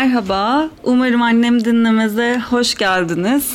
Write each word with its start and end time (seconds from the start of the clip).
Merhaba, 0.00 0.70
umarım 0.84 1.22
annem 1.22 1.64
dinlemeze 1.64 2.40
hoş 2.50 2.74
geldiniz. 2.74 3.52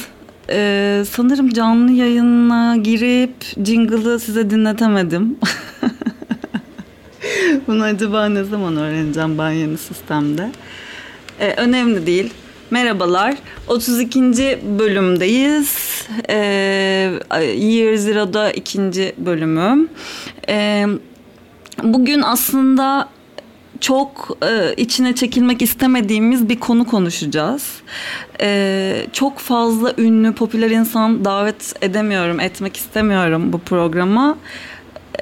Ee, 0.50 1.04
sanırım 1.10 1.50
canlı 1.50 1.92
yayına 1.92 2.76
girip 2.76 3.66
jingle'ı 3.66 4.20
size 4.20 4.50
dinletemedim. 4.50 5.38
Bunu 7.68 7.84
acaba 7.84 8.26
ne 8.30 8.44
zaman 8.44 8.78
öğreneceğim 8.78 9.38
ben 9.38 9.52
yeni 9.52 9.78
sistemde? 9.78 10.52
Ee, 11.40 11.54
önemli 11.58 12.06
değil. 12.06 12.34
Merhabalar, 12.72 13.36
32. 13.68 14.22
bölümdeyiz. 14.80 15.78
Ee, 16.30 16.36
Year 17.58 17.96
Zero'da 17.96 18.52
ikinci 18.52 19.16
bölümüm. 19.18 19.90
Ee, 20.50 20.86
bugün 21.84 22.22
aslında 22.22 23.15
çok 23.82 24.38
e, 24.44 24.74
içine 24.78 25.16
çekilmek 25.16 25.62
istemediğimiz 25.62 26.50
bir 26.50 26.60
konu 26.60 26.86
konuşacağız. 26.86 27.82
E, 28.42 29.08
çok 29.14 29.40
fazla 29.40 29.94
ünlü, 29.98 30.34
popüler 30.34 30.70
insan 30.72 31.26
davet 31.26 31.74
edemiyorum, 31.82 32.40
etmek 32.40 32.78
istemiyorum 32.78 33.54
bu 33.54 33.60
programa. 33.60 34.38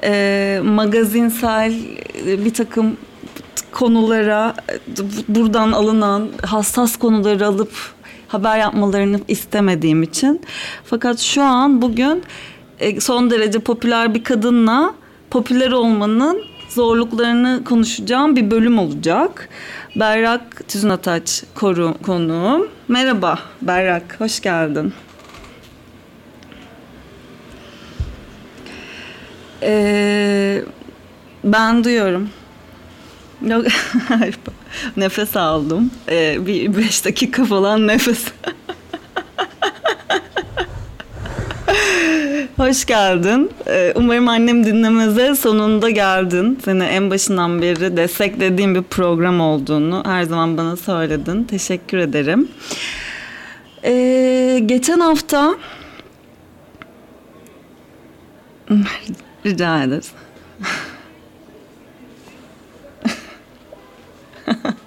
E, 0.04 0.60
magazinsel 0.64 1.74
bir 2.26 2.54
takım 2.54 2.96
konulara 3.72 4.54
buradan 5.28 5.72
alınan 5.72 6.28
hassas 6.42 6.96
konuları 6.96 7.46
alıp 7.46 7.72
haber 8.28 8.58
yapmalarını 8.58 9.20
istemediğim 9.28 10.02
için. 10.02 10.40
Fakat 10.84 11.18
şu 11.18 11.42
an 11.42 11.82
bugün 11.82 12.22
e, 12.80 13.00
son 13.00 13.30
derece 13.30 13.58
popüler 13.58 14.14
bir 14.14 14.24
kadınla 14.24 14.94
popüler 15.30 15.70
olmanın 15.70 16.53
zorluklarını 16.68 17.64
konuşacağım 17.64 18.36
bir 18.36 18.50
bölüm 18.50 18.78
olacak. 18.78 19.48
Berrak 19.96 20.68
Tüzünataç 20.68 21.44
koru, 21.54 21.94
konuğum. 22.02 22.68
Merhaba 22.88 23.38
Berrak, 23.62 24.20
hoş 24.20 24.40
geldin. 24.40 24.92
Ee, 29.62 30.62
ben 31.44 31.84
duyuyorum. 31.84 32.30
Yok, 33.46 33.66
nefes 34.96 35.36
aldım. 35.36 35.90
Ee, 36.08 36.46
bir 36.46 36.76
beş 36.76 37.04
dakika 37.04 37.44
falan 37.44 37.86
nefes. 37.86 38.24
Hoş 42.64 42.84
geldin. 42.84 43.50
Ee, 43.66 43.92
umarım 43.96 44.28
annem 44.28 44.64
dinlemeze 44.64 45.34
sonunda 45.34 45.90
geldin. 45.90 46.58
Seni 46.64 46.84
en 46.84 47.10
başından 47.10 47.62
beri 47.62 47.96
desteklediğim 47.96 48.74
bir 48.74 48.82
program 48.82 49.40
olduğunu 49.40 50.02
her 50.06 50.22
zaman 50.22 50.56
bana 50.56 50.76
söyledin. 50.76 51.44
Teşekkür 51.44 51.98
ederim. 51.98 52.48
Ee, 53.84 54.60
geçen 54.66 55.00
hafta 55.00 55.54
rica 59.46 59.82
ederiz. 59.82 60.12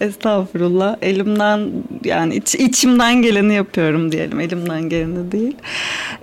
Estağfurullah. 0.00 0.96
Elimden 1.02 1.70
yani 2.04 2.36
iç, 2.36 2.54
içimden 2.54 3.22
geleni 3.22 3.54
yapıyorum 3.54 4.12
diyelim. 4.12 4.40
Elimden 4.40 4.88
geleni 4.88 5.32
değil. 5.32 5.56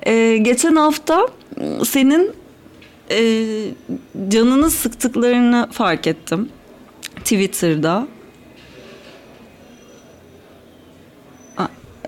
Ee, 0.08 0.38
geçen 0.38 0.76
hafta 0.76 1.28
senin 1.86 2.32
e, 3.12 3.46
canını 4.30 4.70
sıktıklarını 4.70 5.68
fark 5.72 6.08
ettim. 6.08 6.50
Twitter'da. 7.16 8.08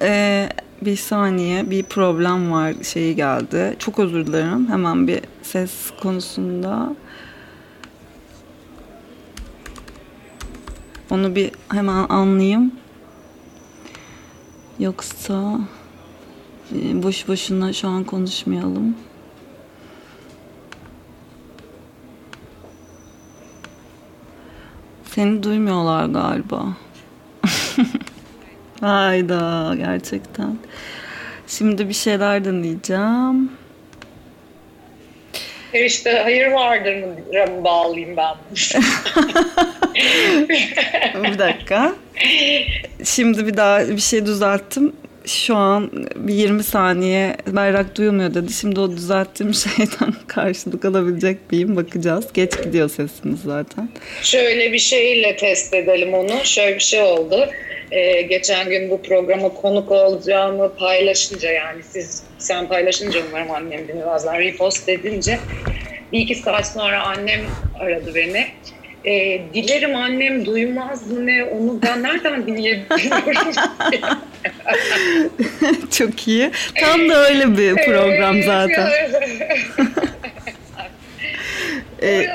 Ee, 0.02 0.50
bir 0.82 0.96
saniye 0.96 1.70
bir 1.70 1.84
problem 1.84 2.52
var 2.52 2.74
şeyi 2.84 3.16
geldi. 3.16 3.76
Çok 3.80 4.00
özür 4.00 4.28
dilerim. 4.28 4.70
Hemen 4.70 5.08
bir 5.08 5.20
ses 5.42 5.72
konusunda. 6.02 6.96
Onu 11.10 11.36
bir 11.36 11.52
hemen 11.72 12.06
anlayayım. 12.10 12.72
Yoksa 14.80 15.60
e, 16.76 17.04
boş 17.04 17.28
boşuna 17.28 17.74
şu 17.74 17.88
an 17.88 18.04
konuşmayalım. 18.04 18.96
Seni 25.06 25.44
duymuyorlar 25.44 26.06
galiba. 26.06 26.66
Hayda 28.82 29.76
gerçekten. 29.78 30.58
Şimdi 31.48 31.90
bir 31.90 31.94
şeyler 31.94 32.46
dinleyeceğim. 35.74 35.88
İşte 35.88 36.20
hayır 36.24 36.48
vardır 36.48 36.96
mı 36.96 37.64
bağlayayım 37.64 38.18
ben. 38.18 38.36
bir 41.24 41.40
dakika. 41.40 41.94
Şimdi 43.04 43.48
bir 43.48 43.58
daha 43.58 43.90
bir 43.90 44.02
şey 44.02 44.26
düzelttim. 44.26 44.94
Şu 45.30 45.56
an 45.56 45.92
bir 46.16 46.34
20 46.34 46.64
saniye 46.64 47.36
bayrak 47.48 47.98
duyulmuyor 47.98 48.34
dedi. 48.34 48.54
Şimdi 48.54 48.80
o 48.80 48.92
düzelttiğim 48.92 49.54
şeyden 49.78 50.14
karşılık 50.28 50.86
alabilecek 50.86 51.52
miyim 51.52 51.76
bakacağız. 51.76 52.34
Geç 52.34 52.64
gidiyor 52.64 52.90
sesiniz 52.90 53.40
zaten. 53.46 53.90
Şöyle 54.22 54.74
bir 54.74 54.80
şeyle 54.80 55.38
test 55.38 55.74
edelim 55.74 56.14
onu. 56.14 56.44
Şöyle 56.44 56.76
bir 56.76 56.84
şey 56.84 57.02
oldu. 57.02 57.50
Ee, 57.92 58.22
geçen 58.22 58.70
gün 58.70 58.90
bu 58.90 59.02
programa 59.02 59.50
konuk 59.50 59.92
olacağımı 59.92 60.76
paylaşınca 60.76 61.52
yani 61.52 61.84
siz 61.84 62.24
sen 62.38 62.68
paylaşınca 62.68 63.20
umarım 63.30 63.52
annem 63.52 63.88
beni 63.88 64.06
bazen 64.06 64.40
repost 64.40 64.90
edince 64.90 65.40
bir 66.12 66.20
iki 66.20 66.36
saat 66.36 66.68
sonra 66.68 67.04
annem 67.04 67.42
aradı 67.80 68.16
beni 68.16 68.48
e, 69.06 69.42
dilerim 69.54 69.96
annem 69.96 70.46
duymaz 70.46 71.12
ne 71.12 71.44
onu 71.44 71.80
ben 71.82 72.04
nereden 72.04 72.48
dinleyebiliyorum? 72.48 73.54
Çok 75.92 76.28
iyi. 76.28 76.52
Tam 76.76 77.10
da 77.10 77.30
öyle 77.30 77.58
bir 77.58 77.76
program 77.76 78.44
zaten. 78.44 78.90
ee, 82.02 82.28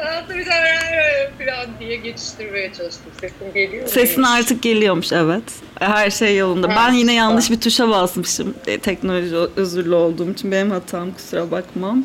falan 1.65 1.81
diye 1.81 1.97
geçiştirmeye 1.97 2.73
çalıştım. 2.73 3.13
Sesim 3.21 3.53
geliyor 3.55 3.89
Sesin 3.89 4.21
mu? 4.21 4.27
artık 4.31 4.63
geliyormuş 4.63 5.13
evet. 5.13 5.43
Her 5.81 6.11
şey 6.11 6.37
yolunda. 6.37 6.69
Ha, 6.69 6.75
ben 6.77 6.93
yine 6.95 7.15
yanlış 7.15 7.51
bir 7.51 7.61
tuşa 7.61 7.89
basmışım. 7.89 8.55
E, 8.67 8.79
teknoloji 8.79 9.37
özürlü 9.57 9.95
olduğum 9.95 10.31
için 10.31 10.53
benim 10.53 10.71
hatam 10.71 11.13
kusura 11.13 11.51
bakmam. 11.51 12.05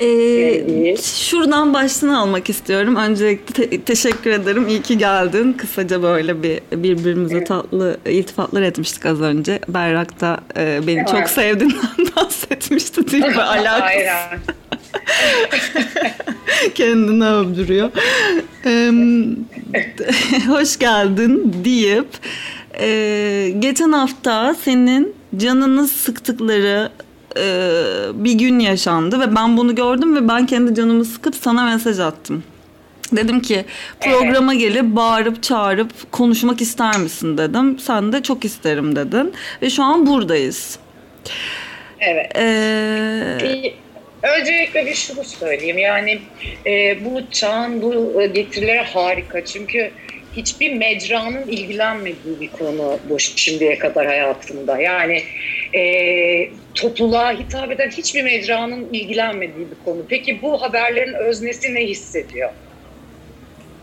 Ee, 0.00 0.96
şuradan 1.02 1.74
başını 1.74 2.18
almak 2.18 2.50
istiyorum. 2.50 2.96
Öncelikle 2.96 3.54
te- 3.54 3.80
teşekkür 3.80 4.30
ederim. 4.30 4.68
İyi 4.68 4.82
ki 4.82 4.98
geldin. 4.98 5.52
Kısaca 5.52 6.02
böyle 6.02 6.42
bir 6.42 6.60
birbirimize 6.72 7.44
tatlı 7.44 7.98
iltifatlar 8.06 8.62
etmiştik 8.62 9.06
az 9.06 9.20
önce. 9.20 9.60
Berrak 9.68 10.20
da 10.20 10.40
e, 10.56 10.80
beni 10.86 10.98
evet. 10.98 11.08
çok 11.08 11.28
sevdiğinden 11.28 11.90
bahsetmişti 12.16 13.10
değil 13.10 13.24
mi? 13.24 13.42
Alakası. 13.42 14.40
Kendini 16.74 17.24
övdürüyor. 17.24 17.90
Ee, 18.66 18.92
hoş 20.48 20.78
geldin 20.78 21.56
deyip 21.64 22.08
e, 22.80 23.54
geçen 23.58 23.92
hafta 23.92 24.54
senin 24.54 25.14
canını 25.36 25.88
sıktıkları 25.88 26.90
e, 27.38 28.24
bir 28.24 28.32
gün 28.32 28.58
yaşandı 28.58 29.20
ve 29.20 29.36
ben 29.36 29.56
bunu 29.56 29.74
gördüm 29.74 30.16
ve 30.16 30.28
ben 30.28 30.46
kendi 30.46 30.74
canımı 30.74 31.04
sıkıp 31.04 31.34
sana 31.34 31.64
mesaj 31.64 32.00
attım. 32.00 32.44
Dedim 33.12 33.40
ki 33.40 33.64
programa 34.00 34.52
evet. 34.52 34.62
gelip 34.62 34.84
bağırıp 34.84 35.42
çağırıp 35.42 36.12
konuşmak 36.12 36.60
ister 36.60 36.98
misin 36.98 37.38
dedim. 37.38 37.78
Sen 37.78 38.12
de 38.12 38.22
çok 38.22 38.44
isterim 38.44 38.96
dedin 38.96 39.32
ve 39.62 39.70
şu 39.70 39.82
an 39.82 40.06
buradayız. 40.06 40.78
Evet. 42.00 42.32
Ee, 42.36 43.72
Öncelikle 44.22 44.86
bir 44.86 44.94
şunu 44.94 45.24
söyleyeyim 45.24 45.78
yani 45.78 46.18
e, 46.66 47.04
bu 47.04 47.22
çağın 47.30 47.82
bu 47.82 48.22
getirileri 48.34 48.80
harika 48.80 49.44
çünkü 49.44 49.90
hiçbir 50.36 50.72
mecranın 50.72 51.48
ilgilenmediği 51.48 52.40
bir 52.40 52.48
konu 52.48 52.98
bu 53.08 53.18
şimdiye 53.18 53.78
kadar 53.78 54.06
hayatımda. 54.06 54.80
Yani 54.80 55.22
e, 55.74 55.82
topluluğa 56.80 57.32
hitap 57.32 57.72
eden 57.72 57.90
hiçbir 57.90 58.22
mecranın 58.22 58.88
ilgilenmediği 58.92 59.66
bir 59.70 59.84
konu. 59.84 60.02
Peki 60.08 60.42
bu 60.42 60.62
haberlerin 60.62 61.14
öznesi 61.14 61.74
ne 61.74 61.84
hissediyor? 61.86 62.50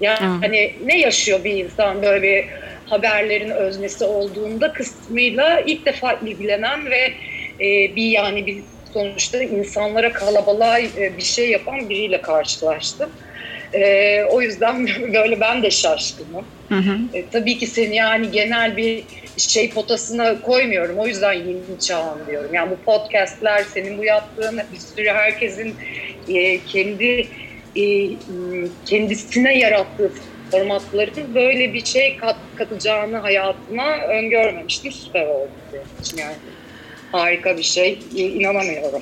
Yani 0.02 0.42
hani 0.42 0.74
ne 0.86 1.00
yaşıyor 1.00 1.44
bir 1.44 1.66
insan 1.66 2.02
böyle 2.02 2.22
bir 2.22 2.46
haberlerin 2.86 3.50
öznesi 3.50 4.04
olduğunda 4.06 4.74
kısmıyla 4.74 5.60
ilk 5.60 5.86
defa 5.86 6.14
ilgilenen 6.14 6.86
ve 6.86 7.14
e, 7.60 7.96
bir 7.96 8.10
yani 8.10 8.46
bir 8.46 8.58
sonuçta 8.94 9.44
insanlara 9.44 10.14
kalabalığa 10.14 10.80
e, 10.80 11.18
bir 11.18 11.24
şey 11.24 11.50
yapan 11.50 11.90
biriyle 11.90 12.22
karşılaştım. 12.22 13.10
E, 13.74 14.24
o 14.24 14.42
yüzden 14.42 14.88
böyle 15.14 15.40
ben 15.40 15.64
de 15.64 15.72
şaşkınım. 15.72 16.46
Hı 16.70 16.76
hı. 16.76 16.98
E, 17.14 17.26
tabii 17.32 17.58
ki 17.58 17.68
seni 17.68 17.96
yani 17.96 18.32
genel 18.32 18.78
bir 18.78 19.04
şey 19.38 19.70
potasına 19.70 20.42
koymuyorum. 20.42 20.98
O 20.98 21.08
yüzden 21.08 21.34
yeni 21.34 21.80
çağın 21.80 22.20
diyorum. 22.28 22.54
Yani 22.54 22.72
bu 22.72 22.76
podcastler, 22.86 23.64
senin 23.74 23.98
bu 23.98 24.04
yaptığın 24.04 24.62
bir 24.74 24.80
sürü 24.80 25.10
herkesin 25.10 25.76
e, 26.30 26.66
kendi 26.66 27.28
e, 27.76 28.10
kendisine 28.86 29.58
yarattığı 29.58 30.12
formatların 30.52 31.36
böyle 31.36 31.74
bir 31.74 31.86
şey 31.86 32.18
kat, 32.18 32.36
katacağını 32.56 33.18
hayatına 33.18 33.98
öngörmemiştim. 33.98 34.92
Süper 34.92 35.28
oldu 35.28 35.50
yani 36.18 36.36
harika 37.12 37.58
bir 37.58 37.64
şey. 37.64 38.00
İnanamıyorum. 38.16 39.02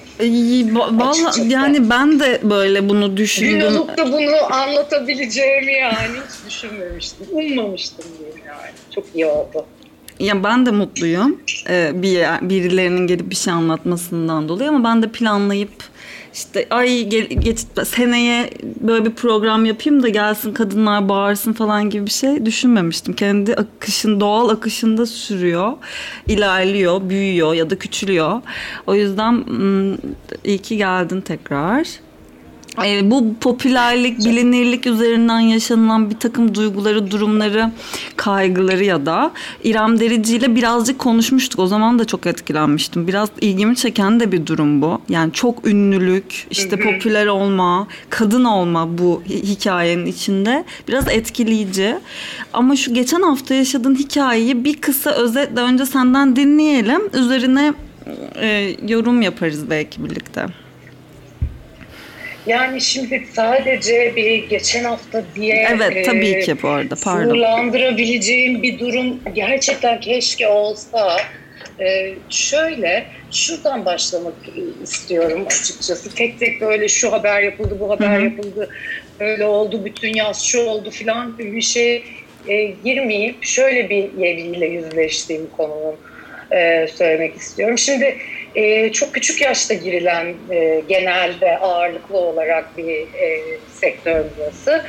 Vallahi 1.00 1.52
yani 1.52 1.90
ben 1.90 2.20
de 2.20 2.40
böyle 2.44 2.90
bunu 2.90 3.18
düşündüm. 3.18 3.60
Gün 3.60 3.66
olup 3.66 3.98
da 3.98 4.12
bunu 4.12 4.54
anlatabileceğimi 4.54 5.74
yani 5.74 6.18
hiç 6.28 6.50
düşünmemiştim. 6.50 7.28
Ummamıştım 7.32 8.06
diyeyim 8.20 8.42
yani. 8.48 8.72
Çok 8.96 9.06
iyi 9.16 9.26
oldu. 9.26 9.66
Ya 10.24 10.44
ben 10.44 10.66
de 10.66 10.72
mutluyum. 10.72 11.38
Ee, 11.70 11.92
bir 11.96 12.50
birilerinin 12.50 13.08
gelip 13.08 13.30
bir 13.30 13.36
şey 13.36 13.54
anlatmasından 13.54 14.50
dolayı 14.50 14.70
ama 14.70 14.84
ben 14.84 15.04
de 15.04 15.08
planlayıp 15.08 15.72
işte 16.34 16.68
ay 16.70 17.10
gel, 17.10 17.28
geç, 17.28 17.60
seneye 17.86 18.50
böyle 18.82 19.06
bir 19.06 19.12
program 19.12 19.66
yapayım 19.66 20.04
da 20.04 20.10
gelsin 20.10 20.54
kadınlar 20.54 21.10
bağırsın 21.10 21.54
falan 21.54 21.90
gibi 21.90 22.06
bir 22.06 22.12
şey 22.12 22.46
düşünmemiştim. 22.46 23.14
Kendi 23.14 23.56
akışın 23.56 24.20
doğal 24.20 24.50
akışında 24.50 25.06
sürüyor, 25.06 25.74
ilerliyor, 26.28 27.10
büyüyor 27.10 27.54
ya 27.54 27.70
da 27.70 27.80
küçülüyor. 27.80 28.42
O 28.88 28.96
yüzden 28.96 29.44
iyi 30.44 30.58
ki 30.58 30.78
geldin 30.78 31.22
tekrar. 31.22 31.88
E, 32.86 33.12
bu 33.12 33.36
popülerlik, 33.42 34.20
bilinirlik 34.20 34.88
üzerinden 34.88 35.40
yaşanılan 35.40 36.10
bir 36.10 36.20
takım 36.20 36.56
duyguları, 36.56 37.12
durumları, 37.12 37.72
kaygıları 38.18 38.84
ya 38.84 39.06
da 39.06 39.32
İrem 39.64 40.00
Derici 40.00 40.36
ile 40.36 40.56
birazcık 40.56 41.00
konuşmuştuk. 41.00 41.60
O 41.60 41.68
zaman 41.68 42.00
da 42.00 42.06
çok 42.06 42.26
etkilenmiştim. 42.26 43.08
Biraz 43.08 43.30
ilgimi 43.42 43.76
çeken 43.76 44.20
de 44.20 44.32
bir 44.32 44.46
durum 44.46 44.82
bu. 44.82 45.02
Yani 45.10 45.34
çok 45.34 45.68
ünlülük, 45.68 46.48
işte 46.52 46.80
popüler 46.80 47.28
olma, 47.28 47.88
kadın 48.10 48.44
olma 48.44 48.98
bu 48.98 49.24
hikayenin 49.28 50.06
içinde 50.06 50.66
biraz 50.88 51.08
etkileyici. 51.08 51.96
Ama 52.54 52.76
şu 52.76 52.94
geçen 52.94 53.22
hafta 53.22 53.54
yaşadığın 53.54 53.96
hikayeyi 53.96 54.66
bir 54.66 54.82
kısa 54.82 55.12
özetle 55.12 55.62
önce 55.62 55.86
senden 55.86 56.36
dinleyelim. 56.36 57.02
Üzerine 57.14 57.74
e, 58.36 58.76
yorum 58.88 59.22
yaparız 59.22 59.70
belki 59.70 60.06
birlikte. 60.06 60.63
Yani 62.48 62.82
şimdi 62.82 63.24
sadece 63.34 64.14
bir 64.16 64.50
geçen 64.50 64.84
hafta 64.84 65.24
diye 65.36 65.68
evet, 65.72 66.06
tabii 66.06 66.28
e, 66.28 66.40
ki 66.40 66.56
bu 66.64 66.70
arada 66.70 66.96
pardon. 67.04 67.24
sınırlandırabileceğim 67.24 68.64
bir 68.64 68.80
durum 68.80 69.20
gerçekten 69.34 70.00
keşke 70.00 70.48
olsa. 70.48 71.18
Ee, 71.80 72.14
şöyle 72.30 73.06
şuradan 73.32 73.86
başlamak 73.86 74.34
istiyorum 74.84 75.46
açıkçası. 75.48 76.16
Tek 76.16 76.40
tek 76.40 76.62
böyle 76.62 76.88
şu 76.88 77.12
haber 77.12 77.42
yapıldı, 77.42 77.78
bu 77.80 77.90
haber 77.90 78.16
Hı-hı. 78.16 78.24
yapıldı, 78.24 78.70
öyle 79.20 79.46
oldu, 79.46 79.86
bütün 79.86 80.14
yaz 80.14 80.46
şu 80.46 80.62
oldu 80.62 80.90
filan 80.90 81.38
bir 81.38 81.62
şey 81.62 82.04
e, 82.48 82.64
girmeyip 82.84 83.44
şöyle 83.44 83.90
bir 83.90 84.18
yeriyle 84.18 84.66
yüzleştiğim 84.66 85.50
konunun 85.58 85.96
e, 86.52 86.88
söylemek 86.96 87.36
istiyorum. 87.36 87.78
Şimdi 87.78 88.18
e, 88.56 88.92
çok 88.92 89.14
küçük 89.14 89.42
yaşta 89.42 89.74
girilen 89.74 90.34
e, 90.52 90.84
genelde 90.88 91.58
ağırlıklı 91.58 92.18
olarak 92.18 92.78
bir 92.78 93.00
e, 93.00 93.60
sektör 93.72 94.26
burası. 94.38 94.86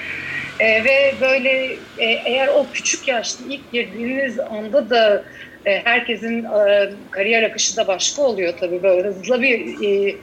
E, 0.60 0.84
ve 0.84 1.14
böyle 1.20 1.72
e, 1.98 2.06
eğer 2.24 2.48
o 2.48 2.66
küçük 2.72 3.08
yaşta 3.08 3.44
ilk 3.48 3.72
girdiğiniz 3.72 4.40
anda 4.40 4.90
da 4.90 5.24
e, 5.66 5.80
herkesin 5.84 6.44
e, 6.44 6.90
kariyer 7.10 7.42
akışı 7.42 7.76
da 7.76 7.86
başka 7.86 8.22
oluyor 8.22 8.54
tabii 8.60 8.82
böyle 8.82 9.08
hızlı 9.08 9.42
bir 9.42 9.86
e, 9.86 10.14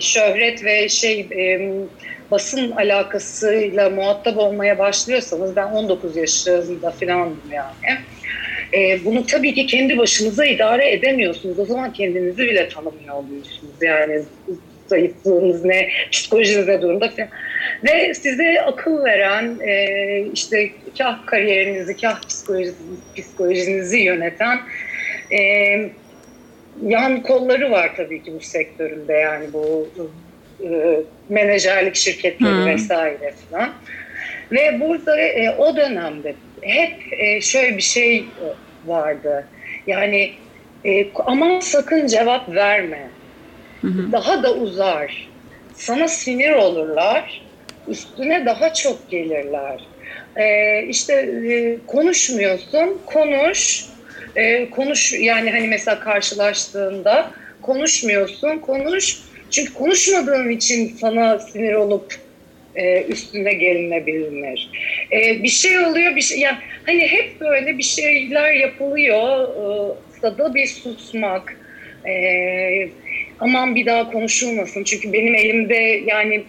şöhret 0.00 0.64
ve 0.64 0.88
şey 0.88 1.20
e, 1.20 1.70
basın 2.30 2.70
alakasıyla 2.70 3.90
muhatap 3.90 4.38
olmaya 4.38 4.78
başlıyorsanız 4.78 5.56
ben 5.56 5.66
19 5.66 6.16
yaşında 6.16 6.90
falandım 6.90 7.40
yani 7.52 7.98
e, 8.72 9.04
bunu 9.04 9.26
tabii 9.26 9.54
ki 9.54 9.66
kendi 9.66 9.98
başınıza 9.98 10.44
idare 10.44 10.92
edemiyorsunuz. 10.92 11.58
O 11.58 11.64
zaman 11.64 11.92
kendinizi 11.92 12.42
bile 12.42 12.68
tanımıyor 12.68 13.14
oluyorsunuz. 13.14 13.74
Yani 13.80 14.22
zayıflığınız 14.86 15.64
ne, 15.64 15.88
psikolojiniz 16.10 16.68
ne 16.68 16.82
durumda 16.82 17.08
falan. 17.08 17.28
Ve 17.84 18.14
size 18.14 18.62
akıl 18.62 19.04
veren, 19.04 19.56
e, 19.60 20.26
işte 20.32 20.70
kah 20.98 21.26
kariyerinizi, 21.26 21.96
kah 21.96 22.20
psikolojinizi, 22.20 22.76
psikolojinizi 23.16 23.98
yöneten 23.98 24.58
e, 25.32 25.40
yan 26.82 27.22
kolları 27.22 27.70
var 27.70 27.92
tabii 27.96 28.22
ki 28.22 28.32
bu 28.34 28.40
sektöründe 28.40 29.12
yani 29.12 29.52
bu 29.52 29.88
e, 30.64 31.00
menajerlik 31.28 31.94
şirketleri 31.94 32.52
hmm. 32.52 32.66
vesaire 32.66 33.34
falan. 33.50 33.70
Ve 34.52 34.80
burada 34.80 35.20
e, 35.20 35.50
o 35.50 35.76
dönemde 35.76 36.34
hep 36.64 36.92
e, 37.18 37.40
şöyle 37.40 37.76
bir 37.76 37.82
şey 37.82 38.24
vardı. 38.86 39.46
Yani 39.86 40.32
e, 40.84 41.06
aman 41.14 41.60
sakın 41.60 42.06
cevap 42.06 42.48
verme. 42.48 43.08
Hı 43.80 43.86
hı. 43.86 44.12
Daha 44.12 44.42
da 44.42 44.54
uzar. 44.54 45.28
Sana 45.74 46.08
sinir 46.08 46.50
olurlar. 46.50 47.42
Üstüne 47.88 48.46
daha 48.46 48.74
çok 48.74 49.10
gelirler. 49.10 49.80
E, 50.36 50.82
işte 50.88 51.28
konuşmuyorsun, 51.86 53.00
konuş. 53.06 53.84
Konuş 54.70 55.12
yani 55.12 55.50
hani 55.50 55.68
mesela 55.68 56.00
karşılaştığında 56.00 57.30
konuşmuyorsun, 57.62 58.58
konuş. 58.58 59.18
Çünkü 59.50 59.74
konuşmadığın 59.74 60.48
için 60.48 60.96
sana 61.00 61.38
sinir 61.38 61.74
olup 61.74 62.14
e, 62.76 63.02
üstüne 63.02 63.52
gelinebilir. 63.52 64.70
E, 65.12 65.42
bir 65.42 65.48
şey 65.48 65.78
oluyor, 65.78 66.16
bir 66.16 66.20
şey 66.20 66.38
yani 66.38 66.56
hani 66.86 67.06
hep 67.06 67.40
böyle 67.40 67.78
bir 67.78 67.82
şeyler 67.82 68.52
yapılıyor. 68.52 69.48
E, 69.48 70.28
da 70.38 70.54
bir 70.54 70.66
susmak. 70.66 71.56
E, 72.06 72.88
aman 73.40 73.74
bir 73.74 73.86
daha 73.86 74.10
konuşulmasın. 74.10 74.84
Çünkü 74.84 75.12
benim 75.12 75.34
elimde 75.34 76.02
yani 76.06 76.44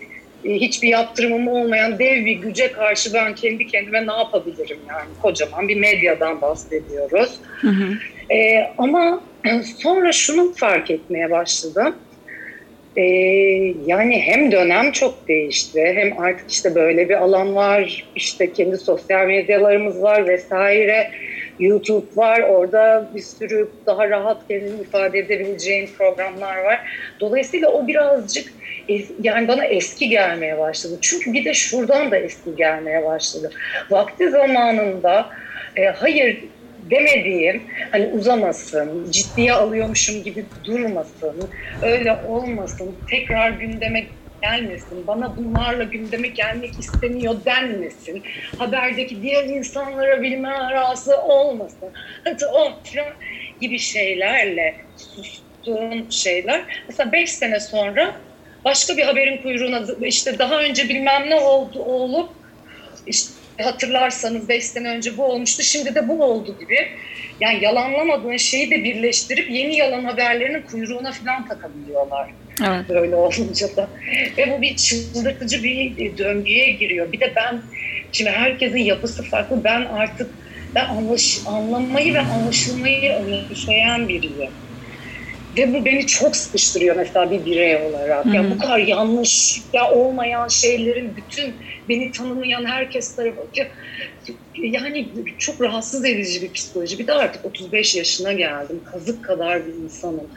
e, 0.46 0.54
hiçbir 0.54 0.88
yaptırımım 0.88 1.48
olmayan 1.48 2.00
dev 2.00 2.26
bir 2.26 2.36
güce 2.36 2.72
karşı 2.72 3.14
ben 3.14 3.36
kendi 3.36 3.68
kendime 3.68 4.08
ne 4.08 4.14
yapabilirim 4.14 4.80
yani 4.90 5.10
kocaman 5.22 5.68
bir 5.68 5.76
medyadan 5.76 6.42
bahsediyoruz. 6.42 7.32
Hı 7.62 7.68
hı. 7.68 7.94
E, 8.34 8.72
ama 8.78 9.24
sonra 9.78 10.12
şunu 10.12 10.54
fark 10.54 10.92
etmeye 10.92 11.32
başladım. 11.32 11.96
Ee, 12.98 13.02
yani 13.86 14.22
hem 14.22 14.52
dönem 14.52 14.92
çok 14.92 15.28
değişti 15.28 15.94
hem 15.96 16.20
artık 16.20 16.52
işte 16.52 16.76
böyle 16.76 17.10
bir 17.10 17.16
alan 17.16 17.56
var 17.56 18.06
işte 18.16 18.54
kendi 18.54 18.78
sosyal 18.78 19.28
medyalarımız 19.28 20.02
var 20.02 20.28
vesaire 20.28 21.12
YouTube 21.60 22.06
var 22.16 22.40
orada 22.40 23.10
bir 23.16 23.22
sürü 23.22 23.70
daha 23.86 24.10
rahat 24.10 24.48
kendini 24.48 24.82
ifade 24.82 25.20
edebileceğin 25.20 25.90
programlar 25.98 26.58
var. 26.58 26.80
Dolayısıyla 27.20 27.70
o 27.70 27.88
birazcık 27.88 28.54
yani 29.22 29.48
bana 29.48 29.66
eski 29.66 30.10
gelmeye 30.10 30.58
başladı. 30.58 30.98
Çünkü 31.02 31.34
bir 31.34 31.46
de 31.46 31.54
şuradan 31.54 32.12
da 32.12 32.18
eski 32.18 32.56
gelmeye 32.56 33.06
başladı. 33.06 33.52
Vakti 33.90 34.30
zamanında 34.30 35.30
e, 35.76 35.86
hayır 35.86 36.44
demediğim 36.92 37.64
hani 37.92 38.08
uzamasın, 38.08 39.12
ciddiye 39.12 39.54
alıyormuşum 39.54 40.24
gibi 40.24 40.46
durmasın, 40.66 41.50
öyle 41.82 42.18
olmasın, 42.28 42.96
tekrar 43.10 43.50
gündeme 43.50 44.06
gelmesin, 44.42 45.08
bana 45.08 45.38
bunlarla 45.38 45.84
gündeme 45.84 46.28
gelmek 46.28 46.80
istemiyor 46.80 47.36
denmesin, 47.46 48.24
haberdeki 48.58 49.22
diğer 49.22 49.44
insanlara 49.44 50.22
bilme 50.22 50.50
arası 50.50 51.22
olmasın, 51.22 51.90
hadi 52.24 52.46
o 52.46 52.72
gibi 53.62 53.80
şeylerle 53.80 54.76
sustuğum 54.98 56.12
şeyler. 56.12 56.62
Mesela 56.88 57.12
beş 57.12 57.30
sene 57.30 57.60
sonra 57.60 58.16
başka 58.66 58.98
bir 58.98 59.04
haberin 59.04 59.38
kuyruğuna 59.38 59.84
işte 60.02 60.40
daha 60.40 60.62
önce 60.62 60.90
bilmem 60.90 61.30
ne 61.30 61.36
oldu 61.36 61.80
olup 61.80 62.30
işte 63.08 63.35
hatırlarsanız 63.64 64.50
5 64.50 64.66
sene 64.66 64.90
önce 64.90 65.18
bu 65.18 65.24
olmuştu 65.24 65.64
şimdi 65.64 65.96
de 65.96 66.08
bu 66.08 66.24
oldu 66.24 66.56
gibi. 66.60 66.78
Yani 67.40 67.64
yalanlamadığın 67.64 68.38
şeyi 68.38 68.72
de 68.72 68.84
birleştirip 68.84 69.52
yeni 69.52 69.78
yalan 69.78 70.04
haberlerinin 70.04 70.62
kuyruğuna 70.62 71.12
falan 71.12 71.48
takabiliyorlar. 71.48 72.30
Evet. 72.62 72.90
Böyle 72.90 73.16
olunca 73.16 73.76
da. 73.76 73.90
Ve 74.38 74.52
bu 74.52 74.62
bir 74.62 74.76
çıldırtıcı 74.76 75.64
bir 75.64 76.18
döngüye 76.18 76.72
giriyor. 76.72 77.12
Bir 77.12 77.20
de 77.20 77.34
ben 77.36 77.62
şimdi 78.12 78.30
herkesin 78.30 78.78
yapısı 78.78 79.24
farklı. 79.24 79.64
Ben 79.64 79.82
artık 79.82 80.30
ben 80.76 80.86
anlaş, 80.86 81.40
anlamayı 81.46 82.14
ve 82.14 82.20
anlaşılmayı 82.20 83.12
önemseyen 83.12 84.08
biriyim. 84.08 84.52
Ve 85.58 85.74
bu 85.74 85.86
beni 85.86 86.08
çok 86.08 86.36
sıkıştırıyor 86.36 86.96
mesela 86.96 87.32
bir 87.32 87.46
birey 87.46 87.76
olarak. 87.76 88.34
Ya 88.34 88.52
bu 88.52 88.58
kadar 88.58 88.80
yanlış 88.80 89.62
ya 89.74 89.92
olmayan 89.92 90.48
şeylerin 90.48 91.16
bütün 91.16 91.56
beni 91.90 92.12
tanımayan 92.12 92.66
herkes 92.66 93.16
tarafından 93.16 93.68
yani 94.56 95.14
çok 95.40 95.62
rahatsız 95.62 96.06
edici 96.06 96.42
bir 96.42 96.54
psikoloji. 96.54 97.00
Bir 97.00 97.08
de 97.08 97.14
artık 97.14 97.46
35 97.46 97.96
yaşına 97.96 98.34
geldim. 98.34 98.84
Kazık 98.84 99.24
kadar 99.24 99.68
bir 99.68 99.74
insanım. 99.74 100.32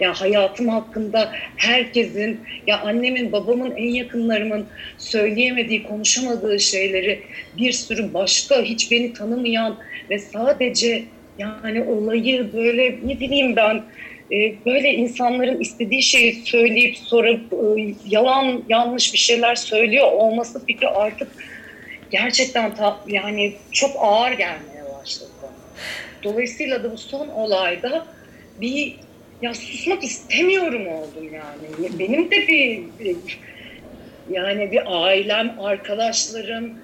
Ya 0.00 0.14
hayatım 0.14 0.68
hakkında 0.68 1.32
herkesin, 1.56 2.40
ya 2.66 2.80
annemin, 2.80 3.32
babamın, 3.32 3.70
en 3.76 3.90
yakınlarımın 3.94 4.68
söyleyemediği, 4.98 5.82
konuşamadığı 5.82 6.60
şeyleri 6.60 7.24
bir 7.56 7.72
sürü 7.72 8.14
başka, 8.14 8.62
hiç 8.62 8.90
beni 8.90 9.12
tanımayan 9.12 9.78
ve 10.10 10.18
sadece 10.18 11.04
yani 11.38 11.82
olayı 11.82 12.52
böyle 12.52 12.98
ne 13.02 13.20
bileyim 13.20 13.56
ben 13.56 13.84
böyle 14.66 14.94
insanların 14.94 15.60
istediği 15.60 16.02
şeyi 16.02 16.34
söyleyip 16.34 16.96
sorup 16.96 17.52
e, 17.52 17.94
yalan 18.06 18.62
yanlış 18.68 19.12
bir 19.12 19.18
şeyler 19.18 19.54
söylüyor 19.54 20.12
olması 20.12 20.66
fikri 20.66 20.88
artık 20.88 21.28
gerçekten 22.10 22.74
ta, 22.74 23.00
yani 23.06 23.52
çok 23.72 23.90
ağır 23.98 24.32
gelmeye 24.32 24.84
başladı. 25.00 25.30
Dolayısıyla 26.22 26.82
da 26.84 26.92
bu 26.92 26.98
son 26.98 27.28
olayda 27.28 28.06
bir 28.60 28.96
ya 29.42 29.54
susmak 29.54 30.04
istemiyorum 30.04 30.86
oldum 30.86 31.34
yani. 31.34 31.98
Benim 31.98 32.30
de 32.30 32.48
bir 32.48 32.82
yani 34.30 34.72
bir 34.72 35.06
ailem, 35.06 35.54
arkadaşlarım, 35.60 36.74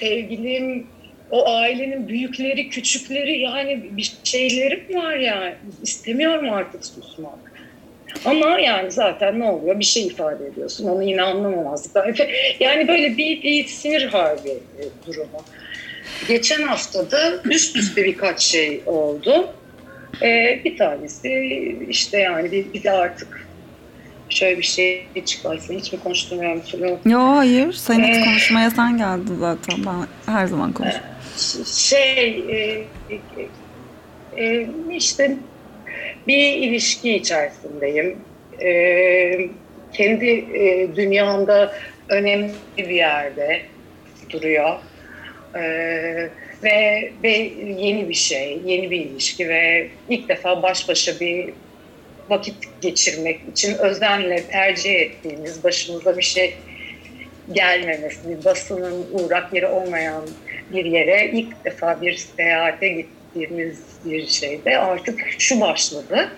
sevgilim, 0.00 0.86
o 1.30 1.48
ailenin 1.50 2.08
büyükleri, 2.08 2.68
küçükleri 2.68 3.38
yani 3.38 3.84
bir 3.90 4.12
şeylerim 4.24 4.94
var 4.94 5.16
yani. 5.16 5.54
İstemiyorum 5.82 6.52
artık 6.52 6.86
susmak. 6.86 7.38
Ama 8.24 8.60
yani 8.60 8.90
zaten 8.90 9.40
ne 9.40 9.44
oluyor? 9.44 9.80
Bir 9.80 9.84
şey 9.84 10.06
ifade 10.06 10.46
ediyorsun. 10.46 10.88
Onu 10.88 11.02
yine 11.02 11.22
anlamamazlıktan. 11.22 12.14
Yani 12.60 12.88
böyle 12.88 13.16
bir, 13.16 13.42
bir 13.42 13.66
sinir 13.66 14.06
harbi 14.06 14.50
e, 14.50 14.82
durumu. 15.06 15.44
Geçen 16.28 16.62
haftada 16.62 17.42
üst 17.44 17.76
üste 17.76 18.04
birkaç 18.04 18.40
şey 18.40 18.80
oldu. 18.86 19.48
Ee, 20.22 20.60
bir 20.64 20.76
tanesi 20.76 21.76
işte 21.88 22.18
yani 22.18 22.52
bir, 22.52 22.72
bir 22.72 22.82
de 22.82 22.90
artık 22.90 23.47
şöyle 24.30 24.58
bir 24.58 24.62
şey 24.62 25.06
çıkarsın. 25.26 25.74
Hiç 25.74 25.92
mi 25.92 26.00
konuşturmuyorum 26.00 26.62
Tülü? 26.62 26.88
Yok 27.06 27.36
hayır. 27.36 27.72
Sen 27.72 28.00
ee, 28.00 28.24
konuşmaya 28.24 28.70
sen 28.70 28.98
geldin 28.98 29.36
zaten. 29.40 29.76
Ben 29.86 30.32
her 30.32 30.46
zaman 30.46 30.72
konuşurum. 30.72 31.04
Şey 31.66 32.44
e, 32.48 32.84
e, 33.10 34.44
e, 34.44 34.68
işte 34.92 35.36
bir 36.26 36.52
ilişki 36.52 37.14
içerisindeyim. 37.14 38.16
E, 38.62 39.48
kendi 39.92 40.26
e, 40.54 40.96
dünyamda 40.96 41.72
önemli 42.08 42.52
bir 42.78 42.88
yerde 42.88 43.62
duruyor. 44.30 44.78
E, 45.54 45.60
ve, 46.64 47.12
ve 47.22 47.30
yeni 47.78 48.08
bir 48.08 48.14
şey, 48.14 48.60
yeni 48.64 48.90
bir 48.90 49.00
ilişki 49.00 49.48
ve 49.48 49.88
ilk 50.08 50.28
defa 50.28 50.62
baş 50.62 50.88
başa 50.88 51.20
bir 51.20 51.50
vakit 52.30 52.54
geçirmek 52.80 53.40
için 53.52 53.78
özenle 53.78 54.42
tercih 54.42 54.94
ettiğimiz 54.94 55.64
başımıza 55.64 56.16
bir 56.16 56.22
şey 56.22 56.56
gelmemesi, 57.52 58.28
bir 58.28 58.44
basının 58.44 59.06
uğrak 59.12 59.54
yeri 59.54 59.66
olmayan 59.66 60.22
bir 60.72 60.84
yere 60.84 61.30
ilk 61.32 61.64
defa 61.64 62.00
bir 62.00 62.14
seyahate 62.36 62.88
gittiğimiz 62.88 63.78
bir 64.04 64.26
şeyde 64.26 64.78
artık 64.78 65.20
şu 65.38 65.60
başladı. 65.60 66.28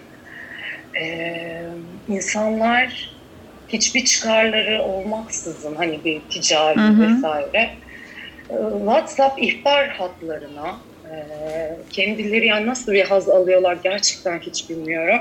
Ee, 1.01 1.63
insanlar 2.09 3.11
hiçbir 3.69 4.05
çıkarları 4.05 4.83
olmaksızın 4.83 5.75
hani 5.75 6.05
bir 6.05 6.21
ticari 6.31 6.81
hı 6.81 6.89
hı. 6.89 7.17
vesaire 7.17 7.71
e, 8.51 8.57
WhatsApp 8.79 9.43
ihbar 9.43 9.89
hatlarına 9.89 10.79
e, 11.11 11.17
kendileri 11.91 12.47
yani 12.47 12.67
nasıl 12.67 12.93
bir 12.93 13.05
haz 13.05 13.29
alıyorlar 13.29 13.79
gerçekten 13.83 14.39
hiç 14.39 14.71
bilmiyorum. 14.71 15.21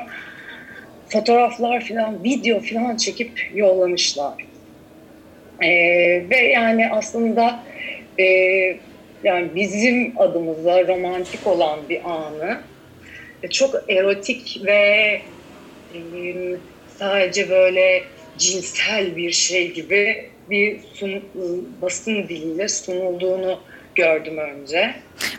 Fotoğraflar 1.10 1.86
falan, 1.86 2.24
video 2.24 2.60
falan 2.62 2.98
çekip 2.98 3.40
yollamışlar. 3.54 4.50
Ee, 5.64 5.68
ve 6.30 6.38
yani 6.38 6.90
aslında 6.92 7.64
e, 8.20 8.24
yani 9.24 9.56
bizim 9.56 10.14
adımıza 10.22 10.88
romantik 10.88 11.48
olan 11.48 11.90
bir 11.90 12.10
anı 12.10 12.62
çok 13.52 13.76
erotik 13.90 14.62
ve 14.66 15.22
sadece 16.88 17.50
böyle 17.50 18.04
cinsel 18.38 19.16
bir 19.16 19.32
şey 19.32 19.74
gibi 19.74 20.32
bir 20.50 20.80
sun, 20.94 21.24
basın 21.82 22.30
diliyle 22.30 22.68
sunulduğunu 22.68 23.64
gördüm 24.00 24.38
önce. 24.38 24.96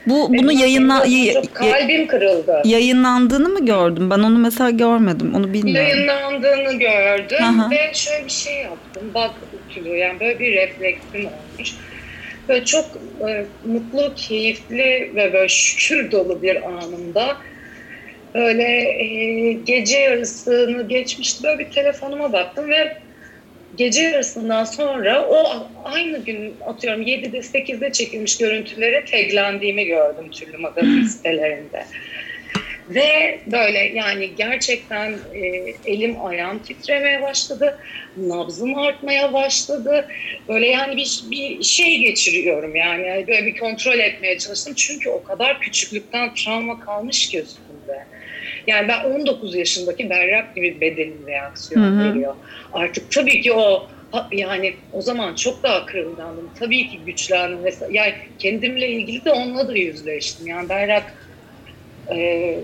Bu 0.07 0.35
bunu 0.35 0.53
yayınla 0.53 1.05
kalbim 1.53 2.07
kırıldı. 2.07 2.63
Yayınlandığını 2.65 3.49
mı 3.49 3.67
gördüm? 3.67 4.11
Ben 4.11 4.19
onu 4.19 4.39
mesela 4.39 4.71
görmedim. 4.71 5.35
Onu 5.35 5.53
bilmiyorum. 5.53 5.89
Yayınlandığını 5.89 6.79
gördüm 6.79 7.43
Aha. 7.43 7.71
ve 7.71 7.95
şöyle 7.95 8.25
bir 8.25 8.31
şey 8.31 8.55
yaptım. 8.55 9.11
Bak 9.15 9.31
yani 9.85 10.21
böyle 10.21 10.39
bir 10.39 10.53
refleksim 10.53 11.27
olmuş 11.27 11.75
Böyle 12.51 12.65
çok 12.65 12.85
e, 13.29 13.45
mutlu, 13.65 14.15
keyifli 14.17 15.13
ve 15.15 15.33
böyle 15.33 15.49
şükür 15.49 16.11
dolu 16.11 16.43
bir 16.43 16.69
anımda 16.69 17.37
böyle 18.35 18.65
e, 19.03 19.53
gece 19.53 19.99
yarısını 19.99 20.89
geçmişti. 20.89 21.45
Böyle 21.45 21.59
bir 21.59 21.71
telefonuma 21.71 22.33
baktım 22.33 22.71
ve 22.71 22.97
gece 23.77 24.03
yarısından 24.03 24.65
sonra 24.65 25.29
o 25.29 25.69
aynı 25.85 26.25
gün 26.25 26.55
atıyorum 26.67 27.03
7'de 27.03 27.39
8'de 27.39 27.93
çekilmiş 27.93 28.39
görüntülere 28.39 29.05
taglendiğimi 29.05 29.85
gördüm 29.87 30.31
türlü 30.31 30.57
magazin 30.57 31.05
sitelerinde. 31.05 31.85
Ve 32.91 33.41
böyle 33.47 33.79
yani 33.79 34.31
gerçekten 34.37 35.13
e, 35.35 35.47
elim 35.87 36.25
ayağım 36.25 36.59
titremeye 36.59 37.23
başladı. 37.23 37.79
Nabzım 38.17 38.79
artmaya 38.79 39.33
başladı. 39.33 40.09
Böyle 40.49 40.67
yani 40.67 40.97
bir, 40.97 41.21
bir 41.31 41.63
şey 41.63 41.99
geçiriyorum 41.99 42.77
yani. 42.77 43.07
yani. 43.07 43.27
Böyle 43.27 43.47
bir 43.47 43.59
kontrol 43.59 43.99
etmeye 43.99 44.39
çalıştım. 44.39 44.75
Çünkü 44.77 45.11
o 45.11 45.23
kadar 45.23 45.61
küçüklükten 45.61 46.35
travma 46.35 46.81
kalmış 46.81 47.29
ki 47.29 47.39
üstünde. 47.41 48.05
Yani 48.67 48.89
ben 48.89 49.05
19 49.05 49.55
yaşındaki 49.55 50.11
berrak 50.11 50.55
gibi 50.55 50.81
bedenin 50.81 51.27
reaksiyon 51.27 52.11
veriyor. 52.11 52.35
Artık 52.73 53.11
tabii 53.11 53.41
ki 53.41 53.53
o 53.53 53.89
yani 54.33 54.75
o 54.93 55.03
zaman 55.03 55.35
çok 55.35 55.63
daha 55.63 55.87
kırılgandım. 55.87 56.51
Tabii 56.59 56.89
ki 56.89 56.99
güçlendim. 57.07 57.59
Mesela, 57.63 57.91
yani 57.93 58.15
kendimle 58.39 58.89
ilgili 58.89 59.25
de 59.25 59.31
onunla 59.33 59.69
da 59.69 59.77
yüzleştim. 59.77 60.47
Yani 60.47 60.69
berrak 60.69 61.15
e, 62.13 62.57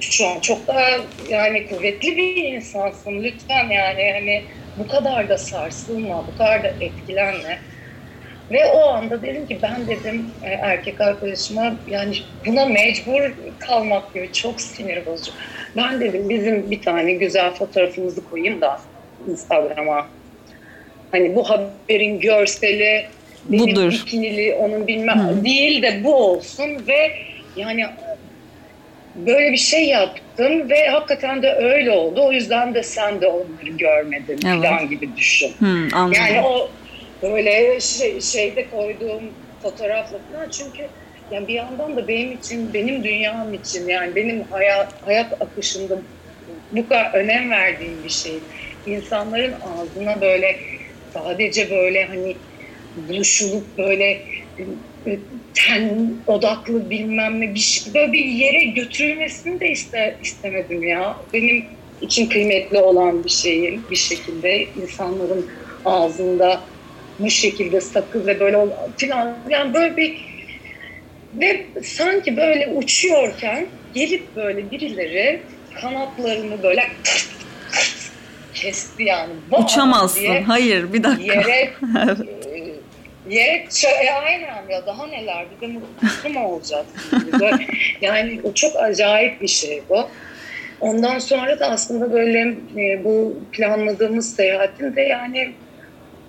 şu 0.00 0.26
an 0.26 0.40
çok 0.40 0.66
daha 0.66 0.88
yani 1.28 1.66
kuvvetli 1.66 2.16
bir 2.16 2.36
insansın 2.36 3.22
lütfen 3.22 3.70
yani 3.70 4.12
hani 4.12 4.44
bu 4.76 4.88
kadar 4.88 5.28
da 5.28 5.38
sarsılma, 5.38 6.26
bu 6.26 6.34
kadar 6.38 6.62
da 6.62 6.68
etkilenme. 6.80 7.58
Ve 8.52 8.66
o 8.66 8.88
anda 8.88 9.22
dedim 9.22 9.46
ki 9.46 9.58
ben 9.62 9.86
dedim 9.86 10.26
e, 10.44 10.48
erkek 10.48 11.00
arkadaşıma 11.00 11.74
yani 11.90 12.16
buna 12.46 12.66
mecbur 12.66 13.32
kalmak 13.58 14.14
gibi 14.14 14.32
çok 14.32 14.60
sinir 14.60 15.06
bozucu. 15.06 15.32
Ben 15.76 16.00
dedim 16.00 16.28
bizim 16.28 16.70
bir 16.70 16.82
tane 16.82 17.12
güzel 17.12 17.50
fotoğrafımızı 17.50 18.30
koyayım 18.30 18.60
da 18.60 18.80
Instagram'a. 19.28 20.06
Hani 21.10 21.34
bu 21.34 21.50
haberin 21.50 22.20
görseli 22.20 23.06
benim 23.44 23.76
Budur. 23.76 23.92
bikinili 23.92 24.54
onun 24.54 24.86
bilmem 24.86 25.18
Hı. 25.18 25.44
değil 25.44 25.82
de 25.82 26.04
bu 26.04 26.14
olsun 26.14 26.86
ve 26.86 27.12
yani 27.56 27.86
böyle 29.14 29.52
bir 29.52 29.56
şey 29.56 29.84
yaptım 29.84 30.70
ve 30.70 30.88
hakikaten 30.88 31.42
de 31.42 31.52
öyle 31.52 31.90
oldu. 31.90 32.20
O 32.24 32.32
yüzden 32.32 32.74
de 32.74 32.82
sen 32.82 33.20
de 33.20 33.26
onları 33.26 33.70
görmedin 33.78 34.40
evet. 34.46 34.62
falan 34.62 34.88
gibi 34.88 35.16
düşün. 35.16 35.52
Hmm, 35.58 36.12
yani 36.12 36.40
o 36.40 36.70
böyle 37.22 37.80
şey, 37.80 38.20
şeyde 38.20 38.70
koyduğum 38.70 39.22
fotoğrafla 39.62 40.18
falan 40.32 40.48
çünkü 40.50 40.86
yani 41.30 41.48
bir 41.48 41.54
yandan 41.54 41.96
da 41.96 42.08
benim 42.08 42.32
için, 42.32 42.74
benim 42.74 43.04
dünyam 43.04 43.54
için 43.54 43.88
yani 43.88 44.16
benim 44.16 44.42
hayat, 44.50 45.06
hayat 45.06 45.42
akışında 45.42 45.98
bu 46.72 46.88
kadar 46.88 47.14
önem 47.14 47.50
verdiğim 47.50 48.04
bir 48.04 48.10
şey. 48.10 48.38
İnsanların 48.86 49.52
ağzına 49.52 50.20
böyle 50.20 50.56
sadece 51.14 51.70
böyle 51.70 52.04
hani 52.04 52.36
buluşulup 53.08 53.78
böyle 53.78 54.20
ten 55.54 56.14
odaklı 56.26 56.90
bilmem 56.90 57.40
ne 57.40 57.54
bir 57.54 57.60
şey, 57.60 57.94
böyle 57.94 58.12
bir 58.12 58.24
yere 58.24 58.64
götürülmesini 58.64 59.60
de 59.60 59.70
iste, 59.70 60.16
istemedim 60.22 60.82
ya. 60.82 61.16
Benim 61.32 61.64
için 62.00 62.26
kıymetli 62.26 62.78
olan 62.78 63.24
bir 63.24 63.30
şeyin 63.30 63.82
bir 63.90 63.96
şekilde 63.96 64.66
insanların 64.82 65.46
ağzında 65.84 66.60
şekilde 67.30 67.80
sakız 67.80 68.26
ve 68.26 68.40
böyle 68.40 68.58
filan 68.96 69.36
yani 69.50 69.74
böyle 69.74 69.96
bir 69.96 70.32
ve 71.34 71.66
sanki 71.84 72.36
böyle 72.36 72.68
uçuyorken 72.68 73.66
gelip 73.94 74.36
böyle 74.36 74.70
birileri 74.70 75.40
kanatlarını 75.80 76.62
böyle 76.62 76.88
kesti 78.54 79.02
yani. 79.02 79.32
Uçamazsın. 79.50 80.20
Diye 80.20 80.42
Hayır 80.42 80.92
bir 80.92 81.02
dakika. 81.02 81.34
Yere, 81.34 81.50
e, 83.28 83.34
yere 83.34 83.66
e, 84.04 84.10
aynen 84.10 84.68
ya 84.70 84.86
daha 84.86 85.06
neler 85.06 85.46
bir 85.50 85.68
de 85.68 85.72
mutlu 85.72 86.30
mu 86.30 86.46
olacaksın? 86.46 87.32
yani 88.00 88.40
o 88.44 88.52
çok 88.54 88.76
acayip 88.76 89.40
bir 89.40 89.48
şey 89.48 89.82
bu. 89.88 90.08
Ondan 90.80 91.18
sonra 91.18 91.60
da 91.60 91.70
aslında 91.70 92.12
böyle 92.12 92.56
e, 92.76 93.04
bu 93.04 93.38
planladığımız 93.52 94.36
seyahatin 94.36 94.96
de 94.96 95.00
yani 95.00 95.52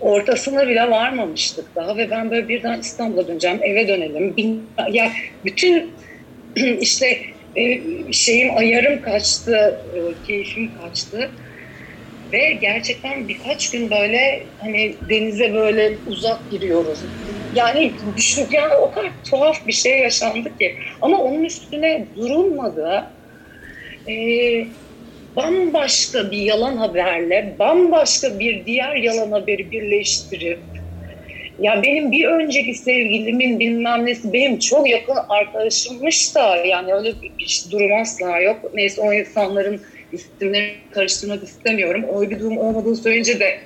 ortasına 0.03 0.67
bile 0.67 0.89
varmamıştık 0.89 1.75
daha 1.75 1.97
ve 1.97 2.09
ben 2.09 2.31
böyle 2.31 2.47
birden 2.47 2.79
İstanbul'a 2.79 3.27
döneceğim, 3.27 3.59
eve 3.63 3.87
dönelim. 3.87 4.35
Ya 4.77 4.85
yani 4.91 5.11
bütün 5.45 5.95
işte 6.79 7.17
e, 7.55 7.81
şeyim 8.13 8.57
ayarım 8.57 9.01
kaçtı, 9.01 9.81
e, 9.95 10.23
keyfim 10.23 10.73
kaçtı. 10.73 11.31
Ve 12.33 12.53
gerçekten 12.53 13.27
birkaç 13.27 13.71
gün 13.71 13.91
böyle 13.91 14.47
hani 14.59 14.97
denize 15.09 15.53
böyle 15.53 15.99
uzak 16.05 16.49
giriyoruz. 16.49 16.99
Yani 17.53 17.97
düşün 18.17 18.47
yani 18.51 18.73
o 18.75 18.91
kadar 18.91 19.11
tuhaf 19.29 19.67
bir 19.67 19.73
şey 19.73 19.99
yaşandı 19.99 20.57
ki. 20.57 20.75
Ama 21.01 21.17
onun 21.17 21.43
üstüne 21.43 22.07
durulmadı. 22.15 23.03
Ee, 24.09 24.82
bambaşka 25.35 26.31
bir 26.31 26.37
yalan 26.37 26.77
haberle 26.77 27.55
bambaşka 27.59 28.39
bir 28.39 28.65
diğer 28.65 28.95
yalan 28.95 29.31
haberi 29.31 29.71
birleştirip 29.71 30.59
ya 31.59 31.83
benim 31.83 32.11
bir 32.11 32.27
önceki 32.27 32.73
sevgilimin 32.73 33.59
bilmem 33.59 34.05
nesi 34.05 34.33
benim 34.33 34.59
çok 34.59 34.89
yakın 34.89 35.15
arkadaşımmış 35.29 36.35
da 36.35 36.55
yani 36.55 36.93
öyle 36.93 37.13
bir 37.21 37.65
durum 37.71 37.93
asla 38.01 38.39
yok. 38.39 38.71
Neyse 38.73 39.01
o 39.01 39.13
insanların 39.13 39.81
isimlerini 40.11 40.73
karıştırmak 40.91 41.43
istemiyorum. 41.43 42.05
Öyle 42.15 42.29
bir 42.29 42.39
durum 42.39 42.57
olmadığını 42.57 42.95
söyleyince 42.95 43.39
de 43.39 43.59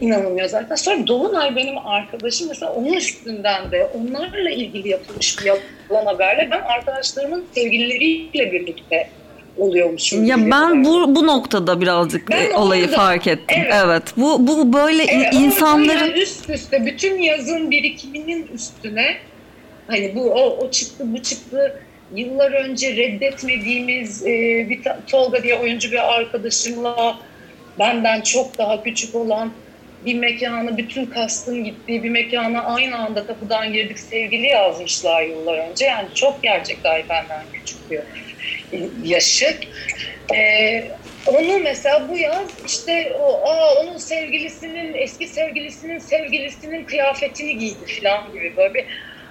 inanılmıyor 0.00 0.48
zaten. 0.48 0.74
Sonra 0.74 1.06
Dolunay 1.06 1.56
benim 1.56 1.78
arkadaşım 1.78 2.48
mesela 2.48 2.72
onun 2.72 2.92
üstünden 2.92 3.70
de 3.70 3.84
onlarla 3.84 4.50
ilgili 4.50 4.88
yapılmış 4.88 5.38
bir 5.38 5.44
yalan 5.44 6.06
haberle 6.06 6.48
ben 6.50 6.60
arkadaşlarımın 6.60 7.44
sevgilileriyle 7.54 8.52
birlikte 8.52 9.08
oluyormuşum. 9.58 10.24
Ya 10.24 10.50
ben 10.50 10.84
bu 10.84 11.14
bu 11.14 11.26
noktada 11.26 11.80
birazcık 11.80 12.30
ben 12.30 12.50
olayı 12.50 12.84
orada, 12.84 12.96
fark 12.96 13.26
ettim. 13.26 13.58
Evet. 13.60 13.74
evet. 13.84 14.02
Bu 14.16 14.46
bu 14.46 14.72
böyle 14.72 15.04
evet, 15.04 15.34
insanların 15.34 16.12
üst 16.12 16.50
üste 16.50 16.86
bütün 16.86 17.18
yazın 17.18 17.70
birikiminin 17.70 18.46
üstüne 18.54 19.16
hani 19.86 20.14
bu 20.14 20.30
o, 20.30 20.66
o 20.66 20.70
çıktı 20.70 21.04
bu 21.06 21.22
çıktı 21.22 21.80
yıllar 22.14 22.52
önce 22.52 22.96
reddetmediğimiz 22.96 24.26
e, 24.26 24.66
bir 24.70 24.80
Tolga 25.06 25.42
diye 25.42 25.58
oyuncu 25.58 25.92
bir 25.92 26.14
arkadaşımla 26.14 27.18
benden 27.78 28.20
çok 28.20 28.58
daha 28.58 28.82
küçük 28.82 29.14
olan 29.14 29.52
bir 30.06 30.14
mekanı 30.14 30.76
bütün 30.76 31.06
kastın 31.06 31.64
gittiği 31.64 32.02
bir 32.02 32.10
mekana 32.10 32.62
aynı 32.62 32.98
anda 32.98 33.26
kapıdan 33.26 33.72
girdik 33.72 33.98
sevgili 33.98 34.46
yazmışlar 34.46 35.22
yıllar 35.22 35.70
önce. 35.70 35.84
Yani 35.84 36.08
çok 36.14 36.42
gerçekten 36.42 37.02
benden 37.08 37.42
küçük 37.52 37.90
bir 37.90 38.00
yaşı. 39.04 39.56
Ee, 40.34 40.84
onu 41.26 41.58
mesela 41.58 42.08
bu 42.08 42.18
yaz 42.18 42.48
işte 42.66 43.16
o 43.20 43.48
aa, 43.48 43.74
onun 43.74 43.98
sevgilisinin 43.98 44.94
eski 44.94 45.26
sevgilisinin 45.28 45.98
sevgilisinin 45.98 46.84
kıyafetini 46.84 47.58
giydi 47.58 48.00
falan 48.00 48.32
gibi 48.32 48.56
böyle 48.56 48.74
bir 48.74 48.84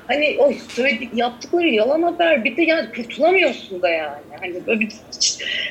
hani 0.08 0.36
o 0.40 0.54
söyledik 0.70 1.10
yaptıkları 1.14 1.68
yalan 1.68 2.02
haber 2.02 2.44
bir 2.44 2.58
de 2.58 2.62
yani 2.62 2.90
kurtulamıyorsun 2.96 3.82
da 3.82 3.90
yani. 3.90 4.22
Hani 4.40 4.68
böyle 4.68 4.80
bir, 4.80 4.90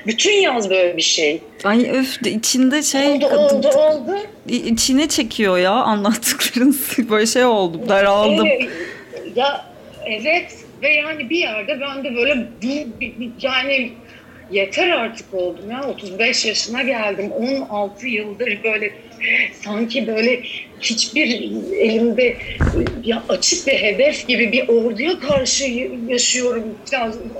bütün 0.06 0.32
yaz 0.32 0.70
böyle 0.70 0.96
bir 0.96 1.02
şey. 1.02 1.40
Ay 1.64 1.90
öf 1.90 2.26
içinde 2.26 2.82
şey 2.82 3.12
oldu 3.12 3.26
oldu 3.26 3.68
oldu. 3.68 4.16
İçine 4.48 5.08
çekiyor 5.08 5.58
ya 5.58 5.72
anlattıkların 5.72 6.78
böyle 7.10 7.26
şey 7.26 7.44
oldu 7.44 7.88
daraldım. 7.88 8.46
Ee, 8.46 8.68
ya 9.36 9.64
evet 10.06 10.63
ve 10.84 10.94
yani 10.94 11.30
bir 11.30 11.38
yerde 11.38 11.80
ben 11.80 12.04
de 12.04 12.14
böyle 12.14 12.46
yani 13.42 13.92
yeter 14.50 14.88
artık 14.88 15.34
oldum 15.34 15.70
ya. 15.70 15.88
35 15.88 16.46
yaşına 16.46 16.82
geldim. 16.82 17.32
16 17.32 18.06
yıldır 18.06 18.62
böyle 18.64 18.92
sanki 19.52 20.06
böyle 20.06 20.42
hiçbir 20.80 21.28
elimde 21.80 22.38
ya 23.04 23.24
açık 23.28 23.66
bir 23.66 23.72
hedef 23.72 24.28
gibi 24.28 24.52
bir 24.52 24.68
orduya 24.68 25.18
karşı 25.18 25.64
yaşıyorum 26.08 26.78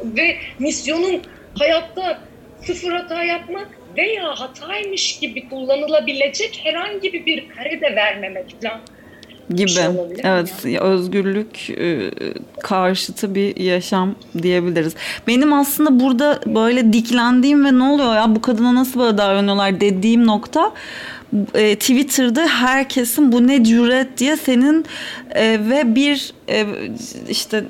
ve 0.04 0.37
misyonum 0.59 1.20
hayatta 1.54 2.20
sıfır 2.66 2.92
hata 2.92 3.24
yapmak 3.24 3.68
veya 3.96 4.40
hataymış 4.40 5.18
gibi 5.18 5.48
kullanılabilecek 5.48 6.61
herhangi 6.64 7.12
bir 7.12 7.48
kare 7.48 7.80
de 7.80 7.96
vermemek 7.96 8.57
falan 8.62 8.80
gibi. 9.50 9.68
Şey 9.68 9.85
evet, 10.22 10.64
ya? 10.64 10.80
özgürlük 10.80 11.70
e, 11.70 12.11
karşıtı 12.62 13.35
bir 13.35 13.57
yaşam 13.57 14.14
diyebiliriz. 14.42 14.94
Benim 15.26 15.52
aslında 15.52 16.00
burada 16.00 16.40
böyle 16.46 16.92
diklendiğim 16.92 17.64
ve 17.64 17.78
ne 17.78 17.83
oluyor 17.83 18.14
ya 18.14 18.37
bu 18.37 18.40
kadına 18.40 18.74
nasıl 18.74 19.00
böyle 19.00 19.18
davranıyorlar 19.18 19.80
dediğim 19.80 20.26
nokta 20.26 20.72
e, 21.54 21.74
Twitter'da 21.76 22.46
herkesin 22.46 23.32
bu 23.32 23.46
ne 23.48 23.64
cüret 23.64 24.18
diye 24.18 24.37
senin 24.37 24.84
e, 25.34 25.58
ve 25.70 25.94
bir 25.94 26.32
e, 26.48 26.66
işte 27.28 27.64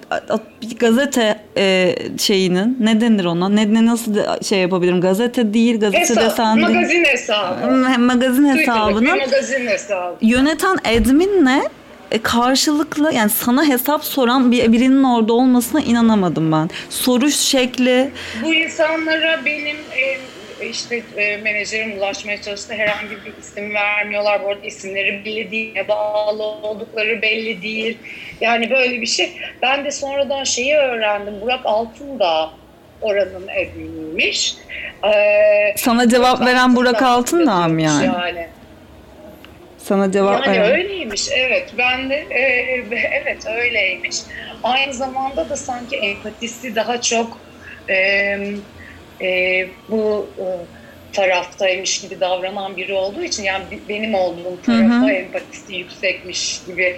bir 0.62 0.78
gazete 0.78 1.40
e, 1.56 1.94
şeyinin 2.18 2.76
ne 2.80 3.00
denir 3.00 3.24
ona? 3.24 3.48
Ne, 3.48 3.74
ne 3.74 3.86
nasıl 3.86 4.14
şey 4.42 4.58
yapabilirim? 4.58 5.00
Gazete 5.00 5.54
değil 5.54 5.80
gazete 5.80 6.00
Hesap, 6.00 6.24
desen 6.24 6.60
magazin 6.60 7.04
hesabı. 7.04 8.00
Magazin 8.00 8.46
hesabının 8.56 9.18
magazin 9.18 9.66
hesabı. 9.66 10.16
yöneten 10.20 10.78
adminle 10.84 11.62
e, 12.10 12.18
karşılıklı 12.22 13.12
yani 13.14 13.30
sana 13.30 13.64
hesap 13.64 14.04
soran 14.04 14.52
bir 14.52 14.72
birinin 14.72 15.02
orada 15.02 15.32
olmasına 15.32 15.80
inanamadım 15.80 16.52
ben. 16.52 16.70
Soruş 16.90 17.36
şekli. 17.36 18.10
Bu 18.42 18.54
insanlara 18.54 19.44
benim 19.44 19.76
e, 19.76 20.18
işte 20.64 21.02
e, 21.16 21.36
menajerim 21.36 21.98
ulaşmaya 21.98 22.42
çalıştı. 22.42 22.74
Herhangi 22.74 23.10
bir 23.10 23.32
isim 23.40 23.74
vermiyorlar. 23.74 24.44
Bu 24.44 24.48
arada 24.48 24.66
isimleri 24.66 25.24
belli 25.24 25.50
değil. 25.50 25.74
Bağlı 25.88 26.42
oldukları 26.42 27.22
belli 27.22 27.62
değil. 27.62 27.98
Yani 28.40 28.70
böyle 28.70 29.00
bir 29.00 29.06
şey. 29.06 29.32
Ben 29.62 29.84
de 29.84 29.90
sonradan 29.90 30.44
şeyi 30.44 30.76
öğrendim. 30.76 31.40
Burak 31.40 31.60
Altın 31.64 32.18
da 32.18 32.50
oranın 33.00 33.48
evliymiş. 33.48 34.54
Ee, 35.14 35.74
Sana 35.76 36.08
cevap 36.08 36.40
veren 36.40 36.76
Burak 36.76 37.02
Altın 37.02 37.46
da 37.46 37.68
mı 37.68 37.82
yani? 37.82 38.06
yani? 38.06 38.46
Sana 39.78 40.12
cevap 40.12 40.46
yani 40.46 40.58
veren. 40.58 40.70
öyleymiş 40.72 41.28
evet 41.36 41.72
ben 41.78 42.10
de 42.10 42.14
e, 42.30 42.40
evet 43.22 43.46
öyleymiş. 43.46 44.16
Aynı 44.62 44.94
zamanda 44.94 45.48
da 45.48 45.56
sanki 45.56 45.96
empatisi 45.96 46.74
daha 46.76 47.00
çok 47.00 47.38
e, 47.88 48.36
e, 49.20 49.66
bu 49.88 50.26
e, 50.38 50.46
taraftaymış 51.12 52.00
gibi 52.00 52.20
davranan 52.20 52.76
biri 52.76 52.92
olduğu 52.92 53.22
için 53.22 53.42
yani 53.42 53.64
benim 53.88 54.14
olduğum 54.14 54.62
tarafa 54.62 55.12
empatisi 55.12 55.74
yüksekmiş 55.74 56.60
gibi 56.66 56.96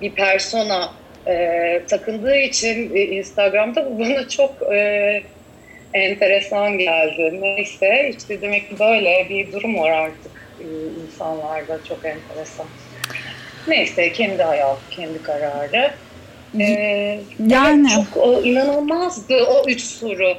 bir 0.00 0.10
persona 0.10 0.92
e, 1.26 1.82
takındığı 1.88 2.36
için 2.36 2.96
e, 2.96 3.00
Instagram'da 3.02 3.90
bu 3.90 3.98
bana 3.98 4.28
çok 4.28 4.72
e, 4.72 5.22
enteresan 5.94 6.78
geldi. 6.78 7.38
Neyse 7.40 8.12
işte 8.18 8.40
demek 8.40 8.68
ki 8.68 8.78
böyle 8.78 9.26
bir 9.28 9.52
durum 9.52 9.78
var 9.78 9.90
artık 9.90 10.32
e, 10.60 10.64
insanlarda 11.04 11.78
çok 11.88 11.98
enteresan. 12.04 12.66
Neyse 13.68 14.12
kendi 14.12 14.42
hayatı, 14.42 14.90
kendi 14.90 15.22
kararı. 15.22 15.90
Ee, 16.60 17.20
yani 17.46 17.88
evet, 17.94 18.06
çok 18.12 18.26
o, 18.26 18.42
inanılmazdı 18.42 19.44
o 19.44 19.68
üç 19.68 19.80
soru. 19.82 20.36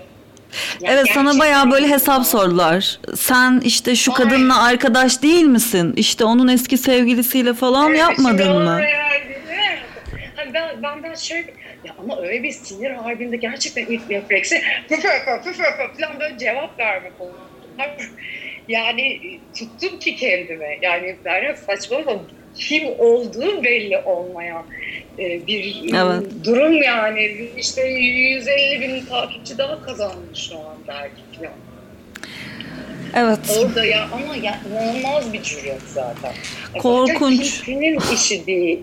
Yani 0.81 0.93
evet 0.93 1.05
sana 1.13 1.39
bayağı 1.39 1.71
böyle 1.71 1.87
hesap 1.87 2.25
sordular. 2.25 2.99
Sen 3.15 3.61
işte 3.65 3.95
şu 3.95 4.13
kadınla 4.13 4.63
arkadaş 4.63 5.21
değil 5.21 5.45
misin? 5.45 5.93
İşte 5.97 6.25
onun 6.25 6.47
eski 6.47 6.77
sevgilisiyle 6.77 7.53
falan 7.53 7.89
evet, 7.89 7.99
yapmadın 7.99 8.63
mı? 8.63 8.81
Hani 10.35 10.53
ben, 10.53 10.83
benden 10.83 11.15
şöyle 11.15 11.53
ya 11.83 11.93
ama 11.99 12.21
öyle 12.21 12.43
bir 12.43 12.51
sinir 12.51 12.91
harbinde 12.91 13.37
gerçekten 13.37 13.85
ilk 13.85 14.09
refleksi 14.09 14.61
püf 14.89 15.01
püf 15.01 15.43
püf 15.43 15.57
falan 15.99 16.19
böyle 16.19 16.37
cevap 16.37 16.79
vermek 16.79 17.21
oldu. 17.21 17.37
Yani 18.67 19.19
tuttum 19.59 19.99
ki 19.99 20.15
kendime. 20.15 20.79
Yani 20.81 21.15
ben 21.25 21.53
saçma 21.53 21.97
ama 21.97 22.21
kim 22.55 22.83
olduğu 22.99 23.63
belli 23.63 23.97
olmayan 23.97 24.63
e, 25.19 25.47
bir 25.47 25.93
evet. 25.93 26.23
durum 26.45 26.83
yani. 26.83 27.49
İşte 27.57 27.81
150 27.87 28.81
bin 28.81 29.05
takipçi 29.05 29.57
daha 29.57 29.81
kazanmış 29.81 30.39
şu 30.49 30.55
an 30.55 30.77
belki 30.87 31.21
falan. 31.37 31.53
Evet. 33.15 33.39
Orada 33.61 33.85
ya 33.85 34.07
ama 34.13 34.35
ya, 34.35 34.59
inanılmaz 34.71 35.33
bir 35.33 35.43
cüret 35.43 35.81
zaten. 35.93 36.31
Korkunç. 36.79 37.39
Kimsenin 37.39 37.99
işi 38.13 38.47
değil. 38.47 38.79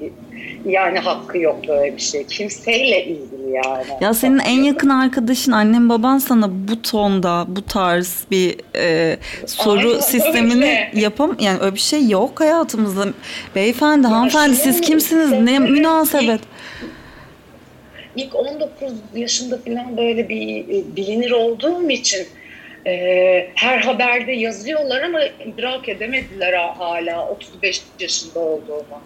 Yani 0.67 0.99
hakkı 0.99 1.39
yok 1.39 1.69
böyle 1.69 1.97
bir 1.97 2.01
şey. 2.03 2.27
Kimseyle 2.27 3.05
ilgili 3.05 3.51
yani. 3.67 3.85
Ya 4.01 4.15
senin 4.15 4.39
en 4.39 4.63
yakın 4.63 4.89
arkadaşın 4.89 5.53
annen 5.53 5.89
baban 5.89 6.19
sana 6.19 6.49
bu 6.69 6.83
tonda 6.83 7.45
bu 7.49 7.63
tarz 7.67 8.25
bir 8.31 8.57
e, 8.77 9.17
soru 9.47 9.89
Aynen 9.89 10.01
sistemini 10.01 10.89
yapam 10.95 11.37
yani 11.41 11.59
öyle 11.61 11.75
bir 11.75 11.81
şey 11.81 12.09
yok 12.09 12.41
hayatımızda. 12.41 13.07
Beyefendi, 13.55 14.07
hanımefendi 14.07 14.57
siz 14.57 14.77
şunu- 14.77 14.87
kimsiniz? 14.87 15.31
Ne 15.33 15.59
münasebet? 15.59 16.41
İlk 18.17 18.35
19 18.35 18.93
yaşında 19.15 19.59
falan 19.59 19.97
böyle 19.97 20.29
bir 20.29 20.61
e, 20.69 20.97
bilinir 20.97 21.31
olduğum 21.31 21.91
için 21.91 22.27
e, 22.87 23.53
her 23.55 23.79
haberde 23.79 24.33
yazıyorlar 24.33 25.03
ama 25.03 25.21
idrak 25.25 25.89
edemediler 25.89 26.53
ha- 26.53 26.79
hala 26.79 27.29
35 27.29 27.83
yaşında 27.99 28.39
olduğumu. 28.41 29.03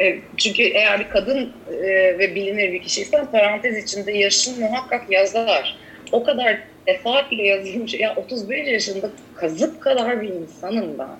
E, 0.00 0.18
çünkü 0.36 0.62
eğer 0.62 1.00
bir 1.00 1.08
kadın 1.08 1.52
e, 1.70 1.84
ve 2.18 2.34
bilinir 2.34 2.72
bir 2.72 2.82
kişiysen 2.82 3.30
parantez 3.30 3.84
içinde 3.84 4.12
yaşın 4.12 4.60
muhakkak 4.60 5.10
yazar. 5.10 5.76
O 6.12 6.24
kadar 6.24 6.58
defaatle 6.88 7.42
yazılmış. 7.42 7.94
Ya 7.94 8.14
35 8.16 8.68
yaşında 8.68 9.10
kazık 9.34 9.82
kadar 9.82 10.22
bir 10.22 10.28
insanım 10.28 10.98
ben. 10.98 11.18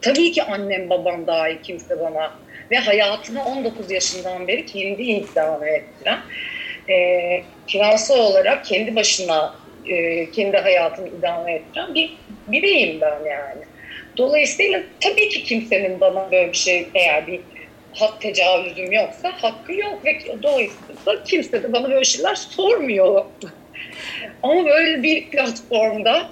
Tabii 0.00 0.32
ki 0.32 0.42
annem 0.42 0.90
babam 0.90 1.26
dahi 1.26 1.62
kimse 1.62 2.00
bana 2.00 2.32
ve 2.70 2.76
hayatını 2.76 3.44
19 3.44 3.90
yaşından 3.90 4.48
beri 4.48 4.66
kendi 4.66 5.02
idame 5.02 5.70
ettiren 5.70 6.20
e, 6.90 6.94
finansal 7.66 8.18
olarak 8.18 8.64
kendi 8.64 8.96
başına 8.96 9.57
e, 9.88 10.30
kendi 10.30 10.56
hayatını 10.56 11.08
idame 11.08 11.52
ettiren 11.52 11.94
bir 11.94 12.16
bireyim 12.48 13.00
ben 13.00 13.30
yani. 13.30 13.62
Dolayısıyla 14.16 14.80
tabii 15.00 15.28
ki 15.28 15.44
kimsenin 15.44 16.00
bana 16.00 16.30
böyle 16.32 16.52
bir 16.52 16.56
şey 16.56 16.88
eğer 16.94 17.26
bir 17.26 17.40
hak 17.94 18.20
tecavüzüm 18.20 18.92
yoksa 18.92 19.32
hakkı 19.42 19.72
yok 19.72 20.04
ve 20.04 20.18
dolayısıyla 20.42 21.24
kimse 21.24 21.62
de 21.62 21.72
bana 21.72 21.90
böyle 21.90 22.04
şeyler 22.04 22.34
sormuyor. 22.34 23.24
Ama 24.42 24.64
böyle 24.64 25.02
bir 25.02 25.30
platformda 25.30 26.28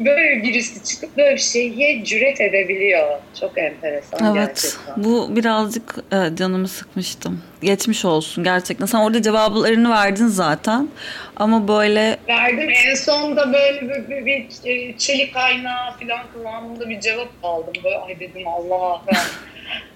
böyle 0.00 0.42
birisi 0.42 0.84
çıkıp 0.84 1.16
böyle 1.16 1.34
bir 1.34 1.40
şeye 1.40 2.04
cüret 2.04 2.40
edebiliyor. 2.40 3.08
Çok 3.40 3.58
enteresan 3.58 4.36
Evet. 4.36 4.54
gerçekten. 4.54 5.04
Bu 5.04 5.36
birazcık 5.36 5.94
e, 6.12 6.36
canımı 6.36 6.68
sıkmıştım. 6.68 7.42
Geçmiş 7.62 8.04
olsun 8.04 8.44
gerçekten. 8.44 8.86
Sen 8.86 8.98
orada 8.98 9.22
cevaplarını 9.22 9.90
verdin 9.90 10.26
zaten. 10.26 10.88
Ama 11.36 11.68
böyle 11.68 12.16
Verdim. 12.28 12.70
En 12.86 12.94
son 12.94 13.36
da 13.36 13.52
böyle 13.52 13.80
bir, 13.82 14.08
bir, 14.10 14.26
bir, 14.26 14.46
e, 14.64 14.98
çelik 14.98 15.34
kaynağı 15.34 15.90
falan 16.00 16.20
kıvamında 16.34 16.88
bir 16.88 17.00
cevap 17.00 17.28
aldım. 17.42 17.72
Böyle 17.84 17.96
ay 17.98 18.20
dedim 18.20 18.48
Allah 18.48 19.02
ben. 19.08 19.16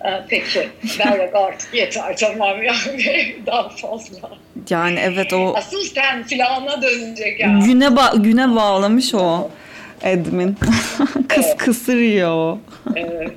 Ee, 0.08 0.22
Peki. 0.28 0.68
Berrak 0.98 1.34
artık 1.34 1.74
yeter 1.74 2.16
tamam 2.16 2.62
yani 2.62 3.36
daha 3.46 3.68
fazla. 3.68 4.30
yani 4.70 4.98
evet 5.02 5.32
o 5.32 5.54
Asıl 5.56 5.80
sen 5.82 6.22
filana 6.22 6.82
dönecek 6.82 7.40
yani. 7.40 7.64
güne 7.64 7.84
ba- 7.86 8.22
güne 8.22 8.56
bağlamış 8.56 9.14
o 9.14 9.50
admin. 10.04 10.54
Kıs 11.28 11.46
Evet. 11.46 11.56
kısırıyor. 11.56 12.58
Evet. 12.96 13.32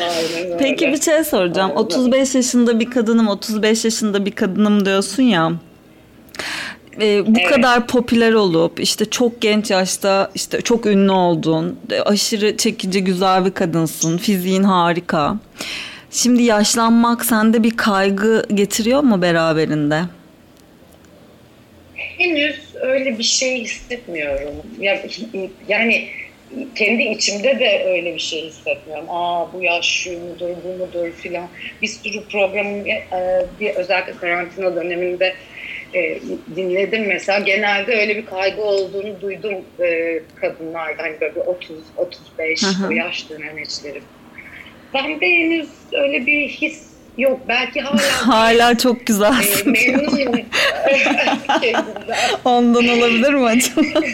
Aynen 0.00 0.44
öyle. 0.44 0.56
Peki 0.58 0.86
bir 0.88 1.00
şey 1.00 1.24
soracağım. 1.24 1.70
Aynen. 1.70 1.82
35 1.82 2.34
yaşında 2.34 2.80
bir 2.80 2.90
kadınım, 2.90 3.28
35 3.28 3.84
yaşında 3.84 4.24
bir 4.26 4.30
kadınım 4.30 4.84
diyorsun 4.86 5.22
ya. 5.22 5.52
Ee, 7.00 7.22
bu 7.26 7.38
Evet. 7.40 7.50
kadar 7.50 7.86
popüler 7.86 8.32
olup 8.32 8.80
işte 8.80 9.04
çok 9.04 9.40
genç 9.40 9.70
yaşta 9.70 10.30
işte 10.34 10.60
çok 10.60 10.86
ünlü 10.86 11.12
oldun. 11.12 11.76
e, 11.90 12.00
Aşırı 12.00 12.56
çekici 12.56 13.04
güzel 13.04 13.44
bir 13.44 13.50
kadınsın. 13.50 14.18
Fiziğin 14.18 14.62
harika. 14.62 15.36
Şimdi 16.10 16.42
yaşlanmak 16.42 17.24
sende 17.24 17.62
bir 17.62 17.76
kaygı 17.76 18.42
getiriyor 18.54 19.00
mu 19.00 19.22
beraberinde? 19.22 20.02
Henüz 22.24 22.74
öyle 22.82 23.18
bir 23.18 23.22
şey 23.22 23.60
hissetmiyorum. 23.60 24.62
Ya- 24.78 25.02
Yani 25.68 26.08
kendi 26.74 27.02
içimde 27.02 27.58
de 27.60 27.84
öyle 27.86 28.14
bir 28.14 28.18
şey 28.18 28.42
hissetmiyorum. 28.42 29.06
Aa 29.10 29.52
bu 29.52 29.62
yaş 29.62 29.86
şu 29.88 30.18
mudur, 30.20 30.50
bu 30.64 30.68
mudur 30.78 31.12
filan. 31.12 31.50
Bir 31.82 31.86
sürü 31.86 32.28
programı 32.28 32.88
e, 32.88 33.02
bir 33.60 33.74
özellikle 33.74 34.16
karantina 34.16 34.76
döneminde 34.76 35.34
e, 35.94 36.20
dinledim 36.56 37.06
mesela. 37.06 37.38
Genelde 37.38 37.92
öyle 37.96 38.16
bir 38.16 38.26
kaygı 38.26 38.62
olduğunu 38.62 39.20
duydum 39.20 39.66
e, 39.84 40.18
kadınlardan. 40.34 41.04
Hani 41.04 41.20
böyle 41.20 41.34
bir 41.34 41.40
30, 41.40 41.84
35 41.96 42.62
Hı 42.62 42.66
hı. 42.66 42.88
o 42.88 42.90
yaş 42.90 43.30
dönemeçleri. 43.30 44.02
Ben 44.94 45.20
de 45.20 45.26
henüz 45.26 45.68
öyle 45.92 46.26
bir 46.26 46.48
his 46.48 46.93
yok. 47.18 47.40
Belki 47.48 47.80
hala 47.80 48.00
Hala 48.26 48.78
çok 48.78 48.96
e, 49.00 49.04
güzelsin. 49.06 49.72
memnunum 49.72 50.40
kendimden. 51.60 52.16
Ondan 52.44 52.88
olabilir 52.88 53.34
mi 53.34 53.46
acaba? 53.46 53.80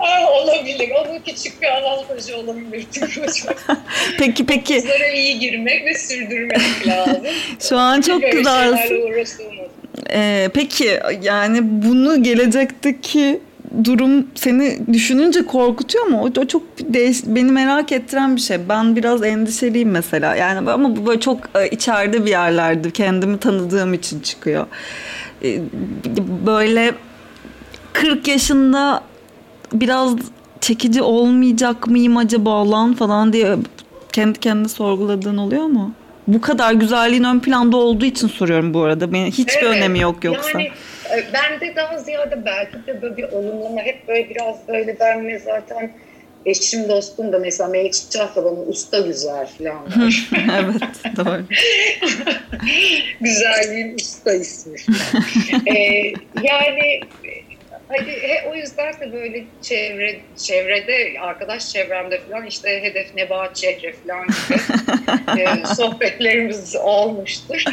Aa, 0.00 0.30
olabilir. 0.32 0.90
Onun 0.90 1.18
küçük 1.18 1.62
bir 1.62 1.66
avantajı 1.66 2.36
olabilir. 2.36 2.86
peki 4.18 4.46
peki 4.46 4.74
Kızlara 4.74 5.08
iyi 5.08 5.38
girmek 5.38 5.84
ve 5.84 5.94
sürdürmek 5.98 6.86
lazım. 6.86 7.22
şu 7.68 7.76
an 7.78 8.00
çok 8.00 8.22
Böyle 8.22 8.36
güzelsin. 8.36 9.02
Ee, 10.10 10.48
peki 10.54 11.00
yani 11.22 11.58
bunu 11.62 12.22
gelecekteki 12.22 13.40
durum 13.84 14.26
seni 14.34 14.78
düşününce 14.92 15.46
korkutuyor 15.46 16.06
mu? 16.06 16.30
O, 16.38 16.46
çok 16.46 16.62
değiş, 16.78 17.18
beni 17.26 17.52
merak 17.52 17.92
ettiren 17.92 18.36
bir 18.36 18.40
şey. 18.40 18.58
Ben 18.68 18.96
biraz 18.96 19.22
endişeliyim 19.22 19.90
mesela. 19.90 20.36
Yani 20.36 20.70
ama 20.70 20.96
bu 20.96 21.06
böyle 21.06 21.20
çok 21.20 21.38
e, 21.54 21.68
içeride 21.68 22.24
bir 22.24 22.30
yerlerde 22.30 22.90
kendimi 22.90 23.38
tanıdığım 23.38 23.94
için 23.94 24.20
çıkıyor. 24.20 24.66
Ee, 25.44 25.60
böyle 26.46 26.94
40 27.92 28.28
yaşında 28.28 29.02
biraz 29.72 30.14
çekici 30.60 31.02
olmayacak 31.02 31.86
mıyım 31.86 32.16
acaba 32.16 32.70
lan 32.70 32.94
falan 32.94 33.32
diye 33.32 33.56
kendi 34.12 34.40
kendine 34.40 34.68
sorguladığın 34.68 35.36
oluyor 35.36 35.66
mu? 35.66 35.92
Bu 36.26 36.40
kadar 36.40 36.72
güzelliğin 36.72 37.24
ön 37.24 37.40
planda 37.40 37.76
olduğu 37.76 38.04
için 38.04 38.28
soruyorum 38.28 38.74
bu 38.74 38.82
arada. 38.82 39.12
Benim 39.12 39.26
hiçbir 39.26 39.62
Evet. 39.62 39.76
önemi 39.76 40.00
yok 40.00 40.24
yoksa. 40.24 40.50
Yani 40.50 40.70
e, 41.14 41.24
ben 41.32 41.60
de 41.60 41.76
daha 41.76 41.98
ziyade 41.98 42.44
belki 42.46 42.86
de 42.86 43.02
böyle 43.02 43.16
bir 43.16 43.24
olumlama 43.24 43.80
hep 43.80 44.08
böyle 44.08 44.30
biraz 44.30 44.56
böyle 44.68 44.96
ben 45.00 45.40
zaten 45.44 45.92
eşim 46.46 46.88
dostum 46.88 47.32
da 47.32 47.38
mesela 47.38 47.68
Melik 47.68 47.92
Çiçek 47.92 48.36
da 48.36 48.44
bana 48.44 48.60
usta 48.60 49.00
güzel 49.00 49.48
falan. 49.58 49.86
evet 50.60 51.16
doğru. 51.16 51.42
Güzelliğin 53.20 53.94
usta 53.94 54.32
ismi. 54.32 54.78
Ee, 55.66 56.02
yani 56.42 57.00
hadi 57.88 58.10
he, 58.10 58.48
o 58.50 58.54
yüzden 58.54 58.92
de 59.00 59.12
böyle 59.12 59.44
çevre 59.62 60.16
çevrede 60.36 61.20
arkadaş 61.20 61.68
çevremde 61.72 62.20
falan 62.20 62.46
işte 62.46 62.82
hedef 62.82 63.14
nebahat 63.14 63.56
çehre 63.56 63.92
falan 63.92 64.26
gibi 64.26 65.40
e, 65.40 65.66
sohbetlerimiz 65.74 66.76
olmuştur. 66.76 67.64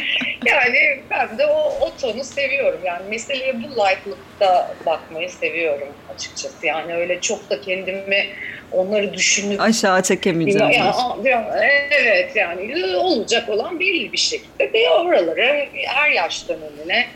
Yani 0.46 1.00
ben 1.10 1.38
de 1.38 1.46
o, 1.46 1.72
o 1.80 1.92
tonu 2.00 2.24
seviyorum. 2.24 2.80
Yani 2.84 3.08
meseleye 3.08 3.54
bu 3.54 3.68
like'lıkta 3.68 4.74
bakmayı 4.86 5.30
seviyorum 5.30 5.88
açıkçası. 6.14 6.66
Yani 6.66 6.94
öyle 6.94 7.20
çok 7.20 7.50
da 7.50 7.60
kendimi 7.60 8.26
onları 8.72 9.14
düşünüp 9.14 9.60
Aşağı 9.60 10.02
çekemeyeceğim. 10.02 10.70
ya, 10.70 10.94
ya, 11.24 11.58
evet 11.90 12.36
yani 12.36 12.96
olacak 12.96 13.48
olan 13.48 13.80
belli 13.80 14.12
bir 14.12 14.18
şekilde 14.18 14.72
ve 14.72 14.90
oralara 14.90 15.66
her 15.86 16.10
yaş 16.10 16.48
dönemine 16.48 17.06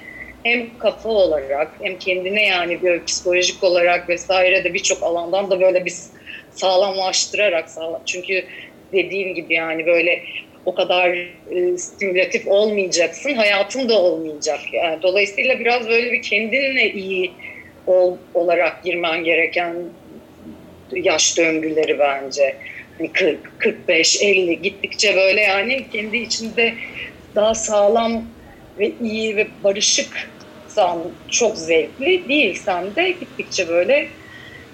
hem 0.42 0.78
kafa 0.78 1.08
olarak 1.08 1.72
hem 1.80 1.98
kendine 1.98 2.46
yani 2.46 2.82
böyle 2.82 3.04
psikolojik 3.04 3.64
olarak 3.64 4.08
vesaire 4.08 4.64
de 4.64 4.74
birçok 4.74 5.02
alandan 5.02 5.50
da 5.50 5.60
böyle 5.60 5.84
bir 5.84 5.94
sağlamlaştırarak 6.50 7.70
sağlam. 7.70 8.02
Çünkü 8.06 8.44
dediğim 8.92 9.34
gibi 9.34 9.54
yani 9.54 9.86
böyle 9.86 10.22
o 10.64 10.74
kadar 10.74 11.10
e, 11.50 11.78
stimülatif 11.78 12.48
olmayacaksın, 12.48 13.34
hayatın 13.34 13.88
da 13.88 14.02
olmayacak. 14.02 14.60
Yani 14.72 15.02
dolayısıyla 15.02 15.58
biraz 15.58 15.88
böyle 15.88 16.12
bir 16.12 16.22
kendinle 16.22 16.92
iyi 16.92 17.32
ol, 17.86 18.16
olarak 18.34 18.84
girmen 18.84 19.24
gereken 19.24 19.74
yaş 20.92 21.38
döngüleri 21.38 21.98
bence. 21.98 22.56
Hani 22.98 23.12
40, 23.12 23.60
45, 23.60 24.22
50 24.22 24.62
gittikçe 24.62 25.16
böyle 25.16 25.40
yani 25.40 25.90
kendi 25.92 26.16
içinde 26.16 26.74
daha 27.34 27.54
sağlam 27.54 28.24
ve 28.78 28.92
iyi 29.02 29.36
ve 29.36 29.46
barışıksan 29.64 30.98
çok 31.30 31.56
zevkli 31.56 32.28
değilsen 32.28 32.96
de 32.96 33.10
gittikçe 33.10 33.68
böyle 33.68 34.08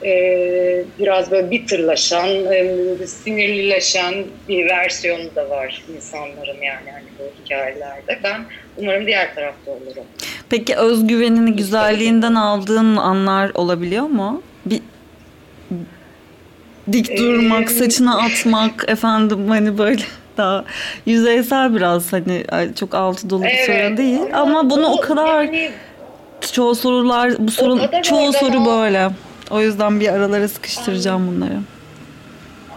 e, 0.05 0.85
biraz 0.99 1.31
böyle 1.31 1.51
bitterlaşan, 1.51 2.29
e, 2.29 3.07
sinirlileşen 3.07 4.15
bir 4.49 4.69
versiyonu 4.69 5.35
da 5.37 5.51
var 5.51 5.83
insanların 5.97 6.63
yani 6.63 6.91
hani 6.91 7.05
bu 7.19 7.45
hikayelerde. 7.45 8.19
Ben 8.25 8.45
umarım 8.77 9.07
diğer 9.07 9.35
tarafta 9.35 9.71
olurum. 9.71 10.05
Peki 10.51 10.77
özgüvenini 10.77 11.57
güzelliğinden 11.57 12.35
aldığın 12.35 12.97
anlar 12.97 13.51
olabiliyor 13.55 14.05
mu? 14.05 14.43
Bir 14.67 14.81
dik 16.93 17.19
durmak, 17.19 17.71
ee, 17.71 17.75
saçını 17.75 18.23
atmak 18.23 18.85
efendim 18.89 19.49
hani 19.49 19.79
böyle 19.79 20.03
daha 20.37 20.65
yüzeysel 21.07 21.75
biraz 21.75 22.13
hani 22.13 22.45
çok 22.79 22.95
altı 22.95 23.31
dolu 23.31 23.45
bir 23.45 23.59
soru 23.67 23.97
değil 23.97 24.21
ama, 24.33 24.59
ama 24.59 24.71
bunu 24.71 24.87
o 24.87 25.01
kadar 25.01 25.43
yani, 25.43 25.71
çoğu 26.53 26.75
sorular 26.75 27.33
bu 27.39 27.51
sorun 27.51 28.03
çoğu 28.03 28.33
soru 28.33 28.61
o... 28.61 28.67
böyle. 28.67 29.09
O 29.51 29.61
yüzden 29.61 30.01
bir 30.01 30.09
aralara 30.09 30.49
sıkıştıracağım 30.49 31.23
Anladım. 31.23 31.37
bunları. 31.37 31.61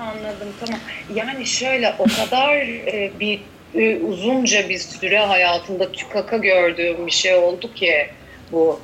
Anladım 0.02 0.48
tamam. 0.66 0.80
Yani 1.16 1.46
şöyle 1.46 1.96
o 2.00 2.04
kadar 2.04 2.56
e, 2.58 3.12
bir 3.20 3.42
e, 3.76 3.98
uzunca 3.98 4.70
bir 4.70 4.78
süre 4.78 5.20
hayatımda 5.20 5.92
tükaka 5.92 6.38
gördüğüm 6.38 7.08
bir 7.08 7.12
şey 7.12 7.36
oldu 7.36 7.74
ki 7.74 8.08
bu 8.52 8.80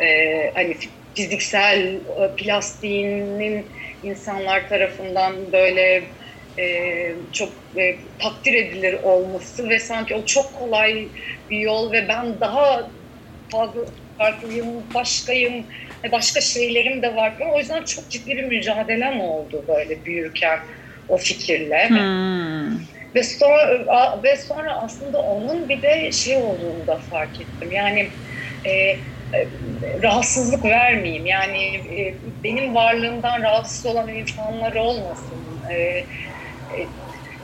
e, 0.00 0.50
hani 0.54 0.76
fiziksel 1.14 1.94
e, 1.94 2.30
plastiğinin 2.36 3.66
insanlar 4.02 4.68
tarafından 4.68 5.32
böyle 5.52 6.02
e, 6.58 6.64
çok 7.32 7.48
e, 7.76 7.98
takdir 8.18 8.54
edilir 8.54 8.94
olması 9.02 9.68
ve 9.68 9.78
sanki 9.78 10.14
o 10.14 10.24
çok 10.24 10.54
kolay 10.54 11.08
bir 11.50 11.58
yol 11.58 11.92
ve 11.92 12.08
ben 12.08 12.40
daha 12.40 12.90
fazla 13.52 13.80
farklıyım, 14.18 14.94
başkayım, 14.94 15.66
başka 16.12 16.40
şeylerim 16.40 17.02
de 17.02 17.16
var. 17.16 17.34
O 17.54 17.58
yüzden 17.58 17.84
çok 17.84 18.10
ciddi 18.10 18.36
bir 18.36 18.44
mücadelem 18.44 19.20
oldu 19.20 19.64
böyle 19.68 20.04
büyürken 20.04 20.58
o 21.08 21.16
fikirle. 21.16 21.88
Hmm. 21.88 22.78
Ve 23.14 23.22
sonra 23.22 24.22
ve 24.22 24.36
sonra 24.36 24.82
aslında 24.82 25.22
onun 25.22 25.68
bir 25.68 25.82
de 25.82 26.12
şey 26.12 26.36
olduğunu 26.36 26.86
da 26.86 26.98
fark 26.98 27.40
ettim. 27.40 27.70
Yani 27.72 28.12
e, 28.64 28.70
e, 28.70 29.50
rahatsızlık 30.02 30.64
vermeyeyim. 30.64 31.26
Yani 31.26 31.76
e, 31.76 32.14
benim 32.44 32.74
varlığımdan 32.74 33.42
rahatsız 33.42 33.86
olan 33.86 34.08
insanlar 34.08 34.74
olmasın. 34.74 35.62
E, 35.72 35.74
e, 35.74 36.06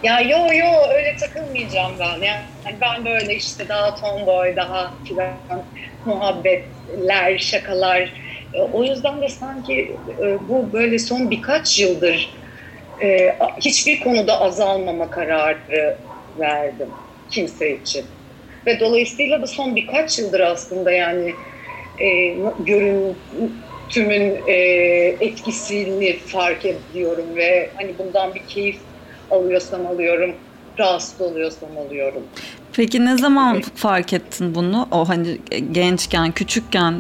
ya 0.02 0.20
yo 0.20 0.38
yo 0.52 0.88
öyle 0.94 1.16
takılmayacağım 1.16 1.98
ben. 1.98 2.20
Yani 2.26 2.80
ben 2.80 3.04
böyle 3.04 3.34
işte 3.34 3.68
daha 3.68 3.94
tomboy, 3.94 4.56
daha 4.56 5.00
filan 5.04 5.70
muhabbetler, 6.04 7.38
şakalar. 7.38 8.00
E, 8.52 8.60
o 8.62 8.84
yüzden 8.84 9.22
de 9.22 9.28
sanki 9.28 10.00
e, 10.24 10.48
bu 10.48 10.72
böyle 10.72 10.98
son 10.98 11.30
birkaç 11.30 11.78
yıldır 11.78 12.42
e, 13.02 13.38
hiçbir 13.60 14.00
konuda 14.00 14.40
azalmama 14.40 15.10
kararı 15.10 15.98
verdim 16.36 16.96
kimse 17.28 17.76
için. 17.80 18.06
Ve 18.66 18.80
dolayısıyla 18.80 19.42
da 19.42 19.46
son 19.46 19.76
birkaç 19.76 20.18
yıldır 20.18 20.40
aslında 20.40 20.92
yani 20.92 21.36
e, 21.98 22.06
görüntümün 22.58 24.42
e, 24.46 24.54
etkisini 25.20 26.18
fark 26.26 26.64
ediyorum 26.64 27.36
ve 27.36 27.72
hani 27.76 27.98
bundan 27.98 28.34
bir 28.34 28.46
keyif 28.46 28.91
alıyorsam 29.32 29.86
alıyorum, 29.86 30.34
rahatsız 30.78 31.20
oluyorsam 31.20 31.78
alıyorum. 31.86 32.22
Peki 32.72 33.04
ne 33.04 33.18
zaman 33.18 33.60
fark 33.60 34.12
ettin 34.12 34.54
bunu? 34.54 34.88
O 34.90 35.08
hani 35.08 35.38
gençken, 35.72 36.32
küçükken 36.32 36.94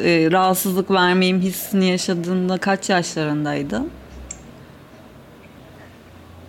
e, 0.00 0.28
rahatsızlık 0.32 0.90
vermeyeyim 0.90 1.40
hissini 1.40 1.88
yaşadığında 1.88 2.58
kaç 2.58 2.90
yaşlarındaydın? 2.90 3.90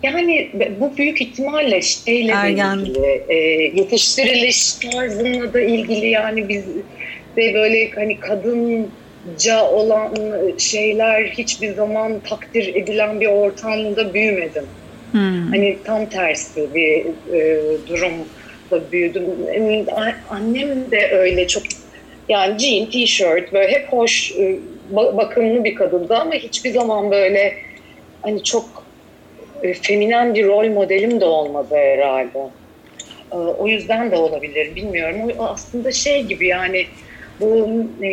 Yani 0.02 0.50
bu 0.80 0.96
büyük 0.96 1.20
ihtimalle 1.20 1.82
şeyle 1.82 2.32
Ergen. 2.32 2.78
ilgili, 2.78 3.22
e, 3.28 3.34
yetiştiriliş 3.80 4.72
tarzımla 4.72 5.54
da 5.54 5.60
ilgili 5.60 6.06
yani 6.06 6.48
biz 6.48 6.64
de 7.36 7.54
böyle 7.54 7.90
hani 7.90 8.20
kadınca 8.20 9.64
olan 9.70 10.14
şeyler 10.58 11.24
hiçbir 11.24 11.74
zaman 11.74 12.20
takdir 12.20 12.74
edilen 12.74 13.20
bir 13.20 13.26
ortamda 13.26 14.14
büyümedim. 14.14 14.64
Hmm. 15.12 15.50
Hani 15.50 15.78
tam 15.84 16.06
tersi 16.06 16.74
bir 16.74 17.06
e, 17.34 17.62
durumda 17.86 18.92
büyüdüm. 18.92 19.24
Annem 20.30 20.90
de 20.90 21.10
öyle 21.12 21.46
çok 21.46 21.62
yani 22.28 22.58
jean, 22.58 22.90
t-shirt 22.90 23.52
böyle 23.52 23.72
hep 23.72 23.92
hoş, 23.92 24.32
e, 24.32 24.58
bakımlı 24.90 25.64
bir 25.64 25.74
kadındı 25.74 26.16
ama 26.16 26.34
hiçbir 26.34 26.70
zaman 26.70 27.10
böyle 27.10 27.54
hani 28.22 28.44
çok 28.44 28.86
e, 29.62 29.74
feminen 29.74 30.34
bir 30.34 30.46
rol 30.46 30.68
modelim 30.68 31.20
de 31.20 31.24
olmadı 31.24 31.74
herhalde. 31.74 32.38
E, 33.32 33.36
o 33.36 33.68
yüzden 33.68 34.10
de 34.10 34.16
olabilir 34.16 34.74
bilmiyorum. 34.74 35.20
O 35.38 35.44
aslında 35.44 35.92
şey 35.92 36.22
gibi 36.22 36.46
yani 36.46 36.86
bu 37.40 37.68
e, 38.04 38.10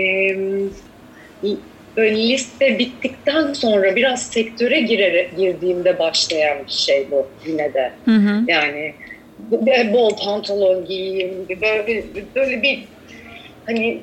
böyle 1.98 2.30
liste 2.30 2.80
bittikten 2.80 3.54
sonra 3.54 3.96
biraz 3.96 4.24
sektöre 4.28 4.80
girerek 4.80 5.38
girdiğimde 5.38 6.00
başlayan 6.00 6.58
bir 6.68 6.72
şey 6.72 7.08
bu 7.12 7.28
yine 7.46 7.74
de. 7.74 7.92
Hı 8.06 8.12
hı. 8.12 8.44
Yani 8.48 8.94
bol 9.94 10.18
pantolon 10.18 10.86
giyeyim, 10.86 11.48
böyle, 11.62 12.04
böyle 12.36 12.62
bir 12.62 12.80
hani 13.66 14.02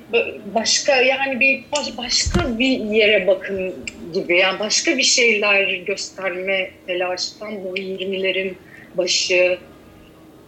başka 0.55 0.97
yani 0.97 1.41
bir 1.41 1.65
başka 1.97 2.59
bir 2.59 2.79
yere 2.79 3.27
bakın 3.27 3.75
gibi 4.15 4.39
yani 4.39 4.59
başka 4.59 4.97
bir 4.97 5.03
şeyler 5.03 5.75
gösterme 5.75 6.71
telaştan 6.87 7.65
bu 7.65 7.77
20'lerin 7.77 8.55
başı 8.95 9.59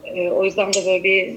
e, 0.05 0.31
o 0.31 0.45
yüzden 0.45 0.73
de 0.73 0.87
böyle 0.87 1.05
bir 1.05 1.35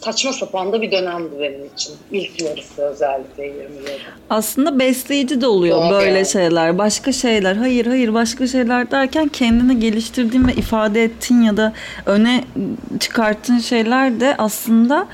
saçma 0.00 0.32
sapan 0.32 0.72
da 0.72 0.82
bir 0.82 0.92
dönemdi 0.92 1.30
benim 1.40 1.66
için. 1.74 1.94
İlk 2.12 2.42
yarısı 2.42 2.82
özellikle 2.82 3.44
20 3.44 3.58
Aslında 4.30 4.78
besleyici 4.78 5.40
de 5.40 5.46
oluyor 5.46 5.82
Doğru 5.82 5.90
böyle 5.90 6.10
yani. 6.18 6.26
şeyler. 6.26 6.78
Başka 6.78 7.12
şeyler. 7.12 7.56
Hayır 7.56 7.86
hayır 7.86 8.14
başka 8.14 8.46
şeyler 8.46 8.90
derken 8.90 9.28
kendini 9.28 9.80
geliştirdiğin 9.80 10.48
ve 10.48 10.52
ifade 10.52 11.04
ettiğin 11.04 11.42
ya 11.42 11.56
da 11.56 11.72
öne 12.06 12.44
çıkarttığın 13.00 13.58
şeyler 13.58 14.20
de 14.20 14.34
aslında 14.38 15.06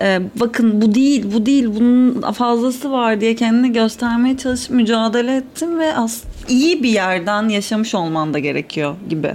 e, 0.00 0.20
bakın 0.34 0.82
bu 0.82 0.94
değil 0.94 1.24
bu 1.34 1.46
değil 1.46 1.66
bunun 1.66 2.20
fazlası 2.32 2.92
var 2.92 3.20
diye 3.20 3.34
kendini 3.34 3.72
göstermeye 3.72 4.36
çalışıp 4.36 4.70
mücadele 4.70 5.36
ettim 5.36 5.78
ve 5.78 5.96
as 5.96 6.22
iyi 6.48 6.82
bir 6.82 6.90
yerden 6.90 7.48
yaşamış 7.48 7.94
olman 7.94 8.34
da 8.34 8.38
gerekiyor 8.38 8.94
gibi. 9.10 9.34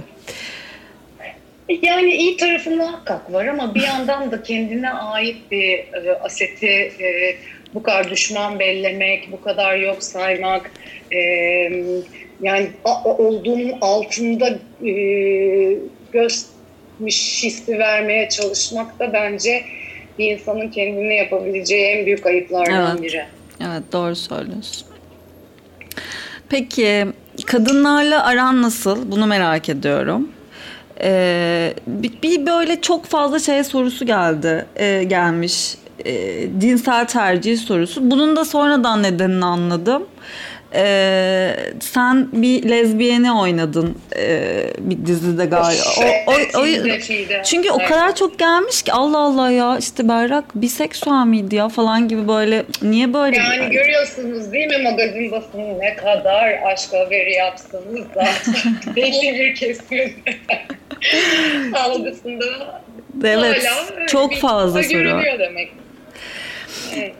Yani 1.68 2.14
iyi 2.14 2.36
tarafı 2.36 2.70
muhakkak 2.70 3.32
var 3.32 3.46
ama 3.46 3.74
bir 3.74 3.82
yandan 3.82 4.32
da 4.32 4.42
kendine 4.42 4.92
ait 4.92 5.36
bir 5.50 5.78
e, 5.78 6.18
aseti 6.20 6.66
e, 6.66 7.36
bu 7.74 7.82
kadar 7.82 8.10
düşman 8.10 8.58
bellemek, 8.58 9.32
bu 9.32 9.40
kadar 9.40 9.76
yok 9.76 10.02
saymak, 10.02 10.70
e, 11.12 11.18
yani 12.42 12.70
olduğunun 13.04 13.72
altında 13.80 14.48
e, 14.86 14.92
gözmüş 16.12 17.42
hissi 17.44 17.78
vermeye 17.78 18.28
çalışmak 18.28 18.98
da 18.98 19.12
bence 19.12 19.62
bir 20.18 20.30
insanın 20.30 20.68
kendine 20.68 21.14
yapabileceği 21.14 21.84
en 21.84 22.06
büyük 22.06 22.26
ayıplardan 22.26 22.90
evet. 22.90 23.02
biri. 23.02 23.24
Evet 23.60 23.82
doğru 23.92 24.16
söylüyorsun. 24.16 24.86
Peki 26.48 27.06
kadınlarla 27.46 28.26
aran 28.26 28.62
nasıl? 28.62 29.10
Bunu 29.12 29.26
merak 29.26 29.68
ediyorum. 29.68 30.28
Ee, 31.04 31.74
bir, 31.86 32.46
böyle 32.46 32.80
çok 32.80 33.04
fazla 33.04 33.38
şey 33.38 33.64
sorusu 33.64 34.06
geldi, 34.06 34.66
e, 34.76 35.04
gelmiş. 35.04 35.74
E, 36.04 36.44
cinsel 36.60 37.06
tercih 37.06 37.58
sorusu. 37.58 38.10
Bunun 38.10 38.36
da 38.36 38.44
sonradan 38.44 39.02
nedenini 39.02 39.44
anladım. 39.44 40.02
Ee, 40.74 41.56
sen 41.80 42.28
bir 42.32 42.70
lezbiyeni 42.70 43.32
oynadın 43.32 43.98
e, 44.16 44.50
bir 44.78 45.06
dizide 45.06 45.46
galiba. 45.46 45.82
O, 46.26 46.32
o, 46.32 46.62
o, 46.62 46.66
çünkü 47.44 47.70
o 47.70 47.78
kadar 47.78 48.14
çok 48.14 48.38
gelmiş 48.38 48.82
ki 48.82 48.92
Allah 48.92 49.18
Allah 49.18 49.50
ya 49.50 49.78
işte 49.78 50.08
Berrak 50.08 50.44
biseksüel 50.54 51.26
miydi 51.26 51.54
ya 51.54 51.68
falan 51.68 52.08
gibi 52.08 52.28
böyle 52.28 52.64
niye 52.82 53.14
böyle? 53.14 53.36
Yani, 53.36 53.56
yani 53.56 53.72
görüyorsunuz 53.72 54.52
değil 54.52 54.66
mi 54.66 54.78
magazin 54.82 55.30
basını 55.30 55.78
ne 55.78 55.96
kadar 55.96 56.58
aşk 56.72 56.92
haberi 56.92 57.32
yapsanız 57.32 58.14
da 58.14 58.24
belli 58.96 59.34
bir 59.34 59.54
kesim 59.54 60.14
algısında 61.74 62.44
evet, 63.24 63.66
hala 63.66 64.06
çok 64.06 64.34
fazla 64.34 64.82
soru. 64.82 65.22
demek. 65.38 65.81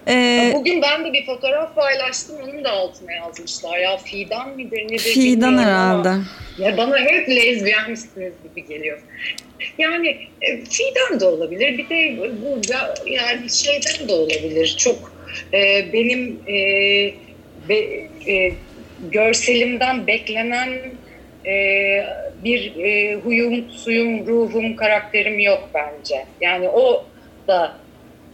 Ee, 0.08 0.52
Bugün 0.54 0.82
ben 0.82 1.04
de 1.04 1.12
bir 1.12 1.26
fotoğraf 1.26 1.74
paylaştım. 1.74 2.36
Onun 2.44 2.64
da 2.64 2.70
altına 2.70 3.12
yazmışlar. 3.12 3.78
Ya 3.78 3.96
Fidan 3.96 4.56
midir 4.56 4.84
nedir 4.84 4.98
Fidan 4.98 5.58
herhalde. 5.58 6.08
Ama, 6.08 6.24
ya 6.58 6.76
bana 6.76 6.98
hep 6.98 7.28
lezbiyen 7.28 7.90
misiniz 7.90 8.32
gibi 8.44 8.68
geliyor. 8.68 9.02
Yani 9.78 10.08
e, 10.40 10.64
Fidan 10.64 11.20
da 11.20 11.30
olabilir. 11.30 11.78
Bir 11.78 11.88
de 11.88 12.16
burada 12.46 12.94
yani 13.06 13.50
şeyden 13.50 14.08
de 14.08 14.12
olabilir. 14.12 14.74
Çok 14.78 15.12
e, 15.52 15.92
benim 15.92 16.40
e, 16.48 16.54
be, 17.68 17.74
e, 18.32 18.52
görselimden 19.10 20.06
beklenen 20.06 20.70
e, 21.46 21.54
bir 22.44 22.76
e, 22.76 23.14
huyum, 23.14 23.70
suyum, 23.70 24.26
ruhum, 24.26 24.76
karakterim 24.76 25.38
yok 25.38 25.68
bence. 25.74 26.24
Yani 26.40 26.68
o 26.68 27.04
da 27.48 27.81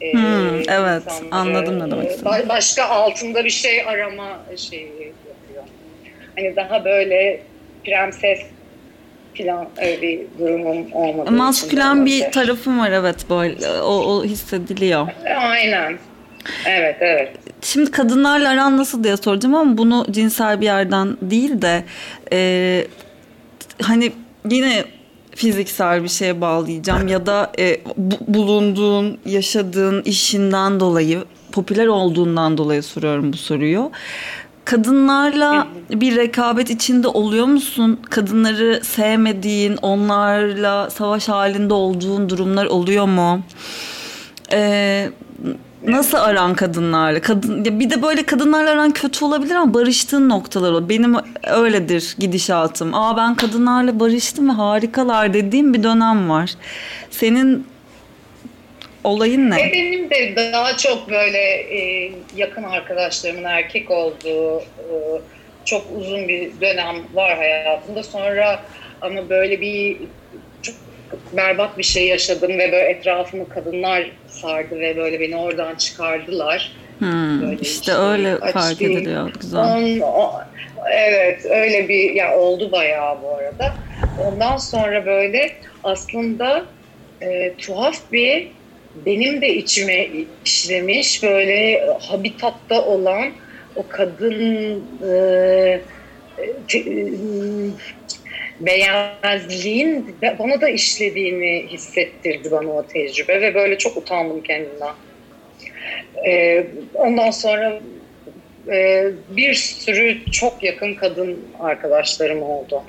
e, 0.00 0.12
hmm, 0.12 0.60
evet 0.70 1.22
anladım 1.30 1.78
ne 1.78 1.90
demek 1.90 2.10
istediğini. 2.10 2.48
Başka 2.48 2.84
altında 2.84 3.44
bir 3.44 3.50
şey 3.50 3.82
arama 3.82 4.40
şeyi 4.56 4.82
yapıyor. 4.82 5.64
Hani 6.36 6.56
daha 6.56 6.84
böyle 6.84 7.40
prenses 7.84 8.40
falan 9.38 9.68
öyle 9.82 10.02
bir 10.02 10.20
durumum 10.38 10.92
olmadı. 10.92 11.30
Maskülen 11.30 12.06
bir 12.06 12.32
tarafım 12.32 12.78
var 12.78 12.90
evet 12.90 13.30
böyle 13.30 13.68
o, 13.80 13.92
o 13.92 14.24
hissediliyor. 14.24 15.08
Aynen. 15.36 15.98
Evet 16.66 16.96
evet. 17.00 17.30
Şimdi 17.62 17.90
kadınlarla 17.90 18.48
aran 18.50 18.76
nasıl 18.76 19.04
diye 19.04 19.16
soracağım 19.16 19.54
ama 19.54 19.78
bunu 19.78 20.06
cinsel 20.10 20.60
bir 20.60 20.64
yerden 20.64 21.16
değil 21.22 21.62
de 21.62 21.84
e, 22.32 22.86
hani 23.82 24.12
yine 24.50 24.84
fiziksel 25.38 26.02
bir 26.02 26.08
şeye 26.08 26.40
bağlayacağım 26.40 27.08
ya 27.08 27.26
da 27.26 27.52
e, 27.58 27.80
bu, 27.96 28.16
bulunduğun, 28.28 29.18
yaşadığın 29.26 30.02
işinden 30.02 30.80
dolayı, 30.80 31.24
popüler 31.52 31.86
olduğundan 31.86 32.58
dolayı 32.58 32.82
soruyorum 32.82 33.32
bu 33.32 33.36
soruyu. 33.36 33.90
Kadınlarla 34.64 35.66
bir 35.90 36.16
rekabet 36.16 36.70
içinde 36.70 37.08
oluyor 37.08 37.46
musun? 37.46 38.00
Kadınları 38.10 38.80
sevmediğin, 38.84 39.76
onlarla 39.76 40.90
savaş 40.90 41.28
halinde 41.28 41.74
olduğun 41.74 42.28
durumlar 42.28 42.66
oluyor 42.66 43.06
mu? 43.06 43.40
Ee, 44.52 45.10
nasıl 45.86 46.18
aran 46.18 46.54
kadınlarla? 46.54 47.20
Kadın 47.20 47.64
ya 47.64 47.80
bir 47.80 47.90
de 47.90 48.02
böyle 48.02 48.26
kadınlarla 48.26 48.70
aran 48.70 48.90
kötü 48.90 49.24
olabilir 49.24 49.54
ama 49.54 49.74
barıştığın 49.74 50.28
noktalar 50.28 50.72
o. 50.72 50.88
Benim 50.88 51.16
öyledir 51.46 52.14
gidişatım. 52.18 52.94
Aa 52.94 53.16
ben 53.16 53.34
kadınlarla 53.34 54.00
barıştım 54.00 54.48
ve 54.48 54.52
harikalar 54.52 55.34
dediğim 55.34 55.74
bir 55.74 55.82
dönem 55.82 56.30
var. 56.30 56.50
Senin 57.10 57.66
olayın 59.04 59.50
ne? 59.50 59.60
E 59.60 59.72
benim 59.72 60.10
de 60.10 60.52
daha 60.52 60.76
çok 60.76 61.10
böyle 61.10 61.38
e, 61.38 62.12
yakın 62.36 62.62
arkadaşlarımın 62.62 63.44
erkek 63.44 63.90
olduğu 63.90 64.58
e, 64.58 64.94
çok 65.64 65.86
uzun 65.96 66.28
bir 66.28 66.50
dönem 66.60 66.96
var 67.14 67.36
hayatımda. 67.36 68.02
Sonra 68.02 68.60
ama 69.00 69.28
böyle 69.28 69.60
bir 69.60 69.96
berbat 71.32 71.78
bir 71.78 71.82
şey 71.82 72.08
yaşadım 72.08 72.52
ve 72.52 72.72
böyle 72.72 72.88
etrafımı 72.88 73.48
kadınlar 73.48 74.10
sardı 74.28 74.80
ve 74.80 74.96
böyle 74.96 75.20
beni 75.20 75.36
oradan 75.36 75.74
çıkardılar. 75.74 76.72
Hmm, 76.98 77.42
böyle 77.42 77.52
işte, 77.52 77.66
işte 77.66 77.92
öyle 77.92 78.38
fark 78.38 78.82
ediliyor. 78.82 79.30
Güzel. 79.40 79.60
On, 79.60 80.00
o, 80.00 80.32
evet 80.92 81.46
öyle 81.46 81.88
bir 81.88 82.10
ya 82.10 82.26
yani 82.26 82.36
oldu 82.36 82.72
bayağı 82.72 83.22
bu 83.22 83.28
arada. 83.28 83.74
Ondan 84.26 84.56
sonra 84.56 85.06
böyle 85.06 85.52
aslında 85.84 86.64
e, 87.22 87.54
tuhaf 87.54 88.12
bir 88.12 88.48
benim 89.06 89.40
de 89.40 89.54
içime 89.54 90.08
işlemiş 90.44 91.22
böyle 91.22 91.86
habitatta 92.00 92.84
olan 92.84 93.28
o 93.76 93.84
kadın 93.88 94.84
e, 95.10 95.80
te, 96.68 96.78
e, 96.78 97.06
beyazliğin 98.60 100.16
bana 100.38 100.60
da 100.60 100.68
işlediğini 100.68 101.66
hissettirdi 101.68 102.50
bana 102.50 102.68
o 102.68 102.86
tecrübe 102.86 103.40
ve 103.40 103.54
böyle 103.54 103.78
çok 103.78 103.96
utandım 103.96 104.42
kendimden. 104.42 104.94
E, 106.26 106.64
ondan 106.94 107.30
sonra 107.30 107.80
e, 108.68 109.06
bir 109.30 109.54
sürü 109.54 110.30
çok 110.30 110.62
yakın 110.62 110.94
kadın 110.94 111.44
arkadaşlarım 111.60 112.42
oldu. 112.42 112.82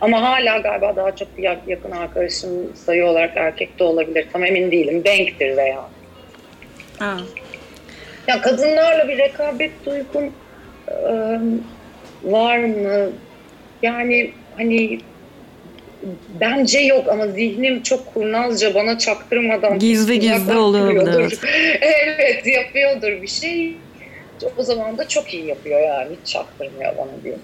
Ama 0.00 0.22
hala 0.22 0.58
galiba 0.58 0.96
daha 0.96 1.16
çok 1.16 1.28
yakın 1.66 1.90
arkadaşım 1.90 2.76
sayı 2.76 3.06
olarak 3.06 3.36
erkek 3.36 3.78
de 3.78 3.84
olabilir. 3.84 4.26
Tam 4.32 4.44
emin 4.44 4.70
değilim. 4.70 5.04
Denktir 5.04 5.56
veya. 5.56 5.88
Ha. 6.98 7.16
Ya 8.26 8.40
kadınlarla 8.40 9.08
bir 9.08 9.18
rekabet 9.18 9.70
duygun 9.86 10.32
e, 10.88 10.94
var 12.24 12.58
mı? 12.58 13.12
Yani 13.82 14.32
hani 14.56 14.98
bence 16.40 16.80
yok 16.80 17.08
ama 17.08 17.26
zihnim 17.26 17.82
çok 17.82 18.14
kurnazca 18.14 18.74
bana 18.74 18.98
çaktırmadan 18.98 19.78
gizli 19.78 20.20
gizli 20.20 20.56
oluyordur. 20.56 21.38
evet 21.80 22.46
yapıyordur 22.46 23.22
bir 23.22 23.28
şey. 23.28 23.76
O 24.56 24.62
zaman 24.62 24.98
da 24.98 25.08
çok 25.08 25.34
iyi 25.34 25.46
yapıyor 25.46 25.80
yani. 25.80 26.16
Hiç 26.22 26.32
çaktırmıyor 26.32 26.92
bana 26.96 27.24
diyor. 27.24 27.38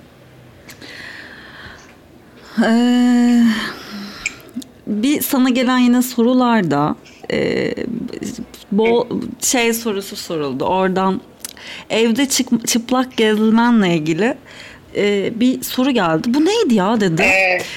Ee, 2.64 3.42
bir 4.86 5.20
sana 5.20 5.50
gelen 5.50 5.78
yine 5.78 6.02
sorularda 6.02 6.96
e, 7.32 7.74
bu 8.72 9.08
şey 9.40 9.72
sorusu 9.72 10.16
soruldu. 10.16 10.64
Oradan 10.64 11.20
evde 11.90 12.28
çık, 12.28 12.68
çıplak 12.68 13.16
gezilmenle 13.16 13.94
ilgili 13.94 14.34
e, 14.98 15.40
bir 15.40 15.62
soru 15.62 15.90
geldi. 15.90 16.22
Bu 16.26 16.44
neydi 16.44 16.74
ya 16.74 17.00
dedi. 17.00 17.24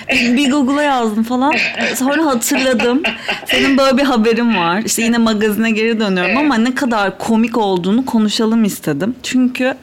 bir 0.10 0.52
Google'a 0.52 0.84
yazdım 0.84 1.24
falan. 1.24 1.54
Sonra 1.96 2.26
hatırladım. 2.26 3.04
Senin 3.46 3.78
böyle 3.78 3.98
bir 3.98 4.04
haberin 4.04 4.58
var. 4.58 4.82
İşte 4.86 5.02
yine 5.02 5.18
magazine 5.18 5.72
geri 5.72 6.00
dönüyorum 6.00 6.38
ama 6.38 6.58
ne 6.58 6.76
kadar 6.76 7.18
komik 7.18 7.58
olduğunu 7.58 8.06
konuşalım 8.06 8.64
istedim. 8.64 9.16
Çünkü 9.24 9.74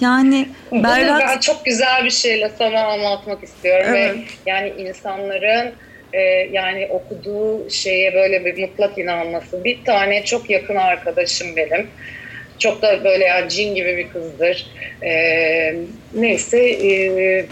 yani 0.00 0.48
Berrak... 0.72 1.20
ben 1.20 1.38
çok 1.38 1.64
güzel 1.64 2.04
bir 2.04 2.10
şeyle 2.10 2.50
sana 2.58 2.84
anlatmak 2.84 3.44
istiyorum 3.44 3.86
evet. 3.88 4.16
ve 4.16 4.20
yani 4.46 4.72
insanların 4.78 5.72
e, 6.12 6.20
yani 6.52 6.88
okuduğu 6.90 7.70
şeye 7.70 8.14
böyle 8.14 8.44
bir 8.44 8.62
mutlak 8.62 8.98
inanması. 8.98 9.64
Bir 9.64 9.84
tane 9.84 10.24
çok 10.24 10.50
yakın 10.50 10.76
arkadaşım 10.76 11.56
benim. 11.56 11.86
Çok 12.60 12.82
da 12.82 13.04
böyle 13.04 13.24
yani 13.24 13.48
cin 13.50 13.74
gibi 13.74 13.96
bir 13.96 14.08
kızdır. 14.08 14.66
E, 15.02 15.12
neyse 16.14 16.58
e, 16.58 17.46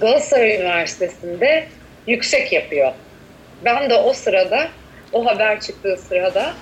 Galatasaray 0.00 0.56
Üniversitesi'nde 0.56 1.66
yüksek 2.06 2.52
yapıyor. 2.52 2.92
Ben 3.64 3.90
de 3.90 3.94
o 3.94 4.12
sırada, 4.12 4.68
o 5.12 5.26
haber 5.26 5.60
çıktığı 5.60 5.96
sırada 5.96 6.54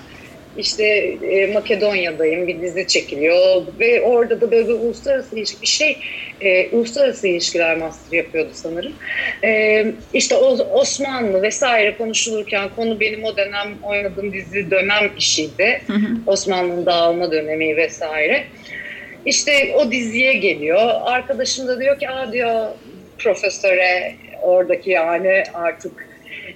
işte 0.59 0.85
e, 1.31 1.47
Makedonya'dayım 1.53 2.47
bir 2.47 2.61
dizi 2.63 2.87
çekiliyor 2.87 3.63
ve 3.81 4.01
orada 4.01 4.41
da 4.41 4.51
böyle 4.51 4.69
bir 4.69 4.73
uluslararası 4.73 5.37
ilişki 5.37 5.63
bir 5.63 5.67
şey 5.67 5.97
e, 6.41 6.69
uluslararası 6.71 7.29
ilişkiler 7.29 7.77
master 7.77 8.17
yapıyordu 8.17 8.51
sanırım. 8.53 8.93
E, 9.45 9.85
işte 10.15 10.37
o, 10.37 10.49
Osmanlı 10.81 11.43
vesaire 11.43 11.97
konuşulurken 11.97 12.69
konu 12.77 13.01
benim 13.01 13.25
o 13.25 13.37
dönem 13.37 13.69
oynadığım 13.83 14.33
dizi 14.33 14.71
dönem 14.71 15.11
işiydi. 15.19 15.83
Osmanlı'nın 16.27 16.87
dağılma 16.87 17.33
dönemi 17.33 17.77
vesaire. 17.77 18.45
İşte 19.27 19.75
o 19.75 19.93
diziye 19.93 20.33
geliyor. 20.33 20.91
Arkadaşım 21.05 21.69
da 21.69 21.81
diyor 21.81 21.99
ki 21.99 22.09
aa 22.09 22.33
diyor 22.33 22.69
profesöre 23.19 24.15
oradaki 24.43 24.91
yani 24.91 25.43
artık 25.55 26.08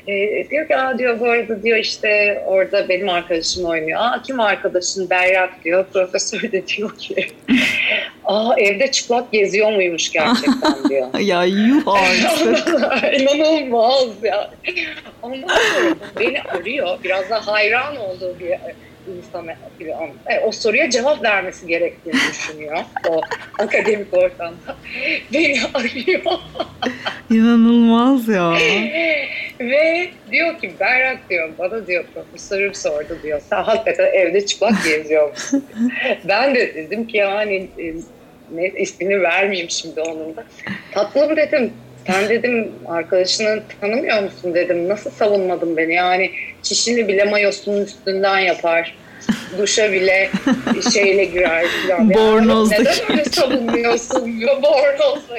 e, 0.08 0.48
diyor 0.50 0.68
ki 0.68 0.76
Aa, 0.76 0.98
diyor 0.98 1.20
bu 1.20 1.30
arada 1.30 1.62
diyor 1.62 1.78
işte 1.78 2.42
orada 2.46 2.88
benim 2.88 3.08
arkadaşım 3.08 3.64
oynuyor. 3.64 4.00
Aa 4.02 4.22
kim 4.22 4.40
arkadaşın 4.40 5.10
Berrak 5.10 5.64
diyor. 5.64 5.84
Profesör 5.92 6.52
de 6.52 6.66
diyor 6.66 6.96
ki 6.98 7.26
Aa 8.24 8.54
evde 8.58 8.90
çıplak 8.90 9.32
geziyor 9.32 9.72
muymuş 9.72 10.12
gerçekten 10.12 10.74
diyor. 10.88 11.18
ya 11.18 11.44
yuh 11.44 11.82
artık. 11.86 12.68
İnanılmaz 13.20 14.04
ya. 14.22 14.50
Ondan 15.22 15.48
sonra 15.48 15.94
beni 16.20 16.42
arıyor. 16.42 16.98
Biraz 17.04 17.30
da 17.30 17.46
hayran 17.46 17.96
olduğu 17.96 18.36
bir 18.40 18.50
insan 19.18 19.46
gibi 19.78 19.94
e, 20.26 20.40
o 20.40 20.52
soruya 20.52 20.90
cevap 20.90 21.22
vermesi 21.22 21.66
gerektiğini 21.66 22.14
düşünüyor 22.30 22.78
o 23.08 23.20
akademik 23.58 24.14
ortamda. 24.14 24.76
Beni 25.32 25.60
arıyor. 25.74 26.22
İnanılmaz 27.30 28.28
ya. 28.28 28.52
Ve 29.60 30.10
diyor 30.30 30.58
ki 30.58 30.72
Berrak 30.80 31.30
diyor 31.30 31.50
bana 31.58 31.86
diyor 31.86 32.04
profesörüm 32.14 32.74
sordu 32.74 33.18
diyor. 33.22 33.40
Sen 33.50 33.62
hakikaten 33.62 34.12
evde 34.12 34.46
çıplak 34.46 34.84
geziyor 34.84 35.30
musun? 35.30 35.64
ben 36.24 36.54
de 36.54 36.74
dedim 36.74 37.06
ki 37.06 37.16
yani 37.16 37.68
e, 37.78 37.94
ne 38.54 38.68
ismini 38.68 39.22
vermeyeyim 39.22 39.70
şimdi 39.70 40.00
onun 40.00 40.36
da. 40.36 40.44
Tatlım 40.92 41.36
dedim 41.36 41.72
sen 42.06 42.28
dedim 42.28 42.72
arkadaşını 42.88 43.62
tanımıyor 43.80 44.22
musun 44.22 44.54
dedim. 44.54 44.88
Nasıl 44.88 45.10
savunmadın 45.10 45.76
beni 45.76 45.94
yani 45.94 46.30
çişini 46.62 47.08
bile 47.08 47.24
mayosunun 47.24 47.84
üstünden 47.84 48.38
yapar. 48.38 48.96
Duşa 49.58 49.92
bile 49.92 50.30
şeyle 50.92 51.24
girer 51.24 51.66
falan. 51.88 52.14
Bornozla. 52.14 52.74
Yani 52.74 52.84
neden 52.84 53.10
öyle 53.10 53.24
savunmuyorsun? 53.24 54.40
Bornozla 54.62 55.38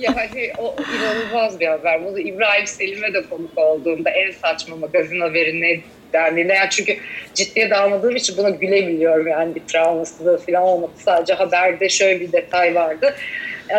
yani 0.00 0.52
o 0.58 0.76
inanılmaz 0.98 1.60
bir 1.60 1.66
haber. 1.66 2.04
Bunu 2.04 2.18
İbrahim 2.18 2.66
Selim'e 2.66 3.14
de 3.14 3.22
konuk 3.30 3.58
olduğunda 3.58 4.10
en 4.10 4.30
saçma 4.30 4.76
magazin 4.76 5.20
haberi 5.20 5.60
ne 5.60 5.80
dendiğinde. 6.12 6.52
Yani 6.52 6.70
çünkü 6.70 6.96
ciddiye 7.34 7.70
dalmadığım 7.70 8.16
için 8.16 8.36
buna 8.36 8.50
gülebiliyorum. 8.50 9.26
Yani 9.26 9.54
bir 9.54 9.60
travması 9.60 10.24
da 10.24 10.38
falan 10.38 10.62
olmadı. 10.62 10.92
Sadece 11.04 11.34
haberde 11.34 11.88
şöyle 11.88 12.20
bir 12.20 12.32
detay 12.32 12.74
vardı. 12.74 13.14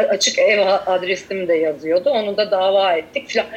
Açık 0.09 0.39
ev 0.39 0.67
adresim 0.85 1.47
de 1.47 1.53
yazıyordu. 1.53 2.09
Onu 2.09 2.37
da 2.37 2.51
dava 2.51 2.93
ettik 2.93 3.33
falan. 3.33 3.47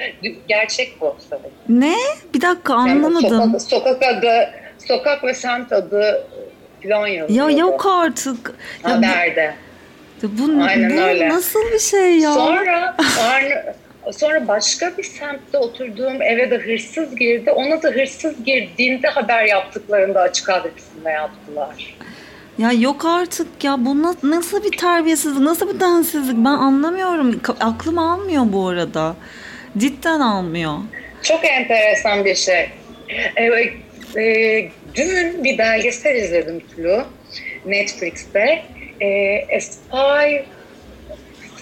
Gerçek 0.48 1.00
bu 1.00 1.16
sanırım. 1.30 1.50
Ne? 1.68 1.96
Bir 2.34 2.40
dakika 2.40 2.74
anlamadım. 2.74 3.38
Yani 3.38 3.60
sokak, 3.60 4.00
sokak 4.00 4.02
adı, 4.02 4.50
sokak 4.88 5.24
ve 5.24 5.34
semt 5.34 5.72
adı 5.72 6.26
falan 6.82 7.06
yazıyordu. 7.06 7.52
Ya 7.52 7.58
yok 7.58 7.86
artık. 7.86 8.54
Haberde. 8.82 9.54
Bu, 10.22 10.62
Aynen 10.64 10.96
bu 10.96 11.00
öyle. 11.00 11.28
nasıl 11.28 11.72
bir 11.72 11.78
şey 11.78 12.18
ya? 12.18 12.32
Sonra, 12.32 12.96
sonra 12.98 13.74
Sonra 14.12 14.48
başka 14.48 14.92
bir 14.98 15.02
semtte 15.02 15.58
oturduğum 15.58 16.22
eve 16.22 16.50
de 16.50 16.58
hırsız 16.58 17.16
girdi. 17.16 17.50
Ona 17.50 17.82
da 17.82 17.88
hırsız 17.88 18.44
girdiğinde 18.44 19.08
haber 19.08 19.44
yaptıklarında 19.44 20.20
açık 20.20 20.48
adresinde 20.48 21.10
yaptılar. 21.10 21.96
Ya 22.58 22.72
yok 22.72 23.04
artık 23.04 23.64
ya 23.64 23.76
bu 23.78 24.02
nasıl 24.22 24.64
bir 24.64 24.78
terbiyesizlik, 24.78 25.40
nasıl 25.40 25.74
bir 25.74 25.80
densizlik 25.80 26.36
ben 26.36 26.44
anlamıyorum. 26.44 27.40
Aklım 27.60 27.98
almıyor 27.98 28.42
bu 28.46 28.68
arada. 28.68 29.16
Cidden 29.78 30.20
almıyor. 30.20 30.74
Çok 31.22 31.44
enteresan 31.44 32.24
bir 32.24 32.34
şey. 32.34 32.68
Evet, 33.36 33.72
e, 34.16 34.22
dün 34.94 35.44
bir 35.44 35.58
belgesel 35.58 36.14
izledim 36.16 36.60
Tulu 36.60 37.04
Netflix'te. 37.66 38.62
E, 39.00 39.38
A 39.56 39.60
Spy 39.60 40.36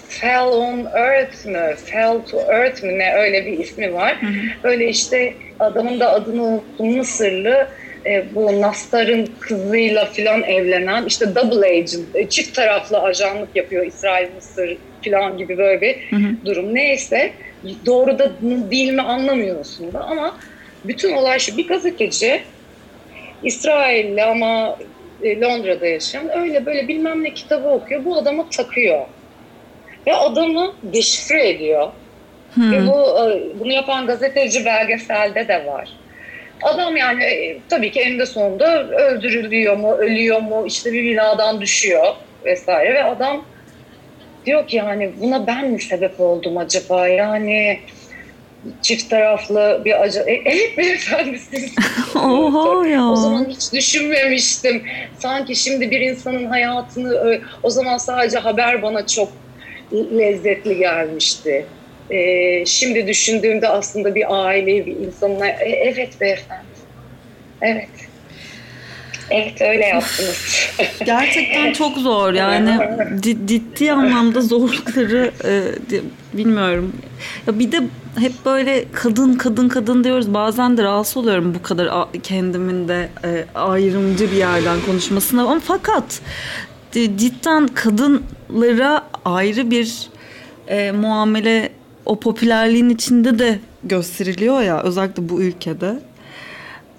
Fell 0.09 0.47
on 0.47 0.84
Earth 0.95 1.47
mü? 1.47 1.74
Fell 1.84 2.20
to 2.30 2.40
Earth 2.40 2.82
mü? 2.82 2.99
Ne 2.99 3.14
öyle 3.14 3.47
bir 3.47 3.59
ismi 3.59 3.95
var. 3.95 4.22
Hı 4.22 4.26
hı. 4.26 4.62
Böyle 4.64 4.88
işte 4.88 5.34
adamın 5.61 6.01
da 6.01 6.12
adını 6.12 6.43
unuttum 6.43 6.97
Mısırlı 6.97 7.68
e, 8.07 8.35
bu 8.35 8.61
Nastar'ın 8.61 9.29
kızıyla 9.41 10.07
filan 10.07 10.43
evlenen 10.43 11.05
işte 11.07 11.35
double 11.35 11.67
agent, 11.67 12.09
e, 12.15 12.29
çift 12.29 12.55
taraflı 12.55 12.99
ajanlık 12.99 13.57
yapıyor 13.57 13.87
İsrail, 13.87 14.35
Mısır 14.35 14.79
filan 15.01 15.39
gibi 15.39 15.59
böyle 15.59 15.81
bir 15.81 15.97
hı 16.11 16.17
hı. 16.17 16.47
durum. 16.47 16.75
Neyse 16.75 17.33
doğru 17.87 18.19
da 18.19 18.33
değil 18.71 18.93
mi 18.93 19.03
anlamıyorsun 19.03 19.93
da 19.93 20.01
ama 20.01 20.39
bütün 20.85 21.13
olay 21.13 21.39
şu 21.39 21.57
bir 21.57 21.69
gazeteci 21.69 22.43
İsrailli 23.43 24.23
ama 24.23 24.79
e, 25.23 25.41
Londra'da 25.41 25.87
yaşayan 25.87 26.39
öyle 26.39 26.67
böyle 26.67 26.89
bilmem 26.89 27.25
ne 27.25 27.35
kitabı 27.35 27.69
okuyor. 27.69 28.05
Bu 28.05 28.17
adamı 28.17 28.51
takıyor. 28.51 29.07
Ve 30.07 30.15
adamı 30.15 30.75
deşifre 30.83 31.49
ediyor. 31.49 31.89
Hmm. 32.55 32.73
Ve 32.73 32.87
bu 32.87 32.93
e, 32.93 33.61
bunu 33.61 33.73
yapan 33.73 34.07
gazeteci 34.07 34.65
belgeselde 34.65 35.49
de 35.49 35.67
var. 35.67 36.02
Adam 36.63 36.97
yani 36.97 37.25
e, 37.25 37.59
tabii 37.69 37.91
ki 37.91 38.01
eninde 38.01 38.27
sonunda 38.27 38.89
öldürülüyor 38.89 39.77
mu, 39.77 39.93
ölüyor 39.93 40.41
mu, 40.41 40.65
işte 40.67 40.93
bir 40.93 41.05
binadan 41.05 41.61
düşüyor 41.61 42.15
vesaire 42.45 42.95
ve 42.95 43.05
adam 43.05 43.45
diyor 44.47 44.67
ki 44.67 44.77
yani 44.77 45.13
buna 45.21 45.47
ben 45.47 45.71
mi 45.71 45.83
sebep 45.83 46.21
oldum 46.21 46.57
acaba 46.57 47.09
yani 47.09 47.81
çift 48.83 49.11
taraflı 49.11 49.83
bir 49.85 50.03
acı. 50.03 50.21
E, 50.21 50.33
evet 50.45 50.79
beyefendi 50.79 51.39
siz. 51.39 51.75
Oha 52.17 52.89
ya. 52.89 53.05
O 53.05 53.17
zaman 53.17 53.45
hiç 53.45 53.73
düşünmemiştim. 53.73 54.83
Sanki 55.19 55.57
şimdi 55.57 55.91
bir 55.91 56.01
insanın 56.01 56.45
hayatını 56.45 57.41
o 57.63 57.71
zaman 57.71 57.99
sadece 57.99 58.39
haber 58.39 58.83
bana 58.83 59.07
çok 59.07 59.29
lezzetli 59.93 60.77
gelmişti. 60.79 61.67
Ee, 62.13 62.65
şimdi 62.67 63.07
düşündüğümde 63.07 63.69
aslında 63.69 64.15
bir 64.15 64.47
aileyi, 64.47 64.87
bir 64.87 64.97
insanla 64.97 65.47
e, 65.47 65.71
evet 65.71 66.21
beyefendi. 66.21 66.65
Evet. 67.61 67.89
Evet 69.31 69.61
öyle 69.61 69.87
yaptınız. 69.87 70.71
Gerçekten 71.05 71.73
çok 71.79 71.99
zor 71.99 72.33
yani 72.33 72.79
ciddi 73.47 73.93
anlamda 73.93 74.41
zorlukları 74.41 75.31
e, 75.45 75.63
bilmiyorum. 76.33 76.93
Ya 77.47 77.59
bir 77.59 77.73
de 77.73 77.81
hep 78.19 78.33
böyle 78.45 78.85
kadın 78.93 79.35
kadın 79.35 79.69
kadın 79.69 80.05
diyoruz. 80.05 80.35
Bazen 80.35 80.77
de 80.77 80.83
rahatsız 80.83 81.17
oluyorum 81.17 81.55
bu 81.55 81.63
kadar 81.63 82.13
kendimin 82.23 82.89
de 82.89 83.09
e, 83.25 83.45
ayrımcı 83.55 84.33
bir 84.33 84.37
yerden 84.37 84.81
konuşmasına. 84.87 85.43
Ama 85.43 85.61
fakat 85.61 86.21
cidden 86.93 87.69
kadınlara 87.69 89.03
ayrı 89.25 89.71
bir 89.71 90.09
e, 90.69 90.93
muamele 90.93 91.69
o 92.07 92.21
popülerliğin 92.21 92.89
içinde 92.89 93.39
de 93.39 93.59
gösteriliyor 93.85 94.63
ya 94.63 94.83
özellikle 94.83 95.29
bu 95.29 95.43
ülkede. 95.43 95.93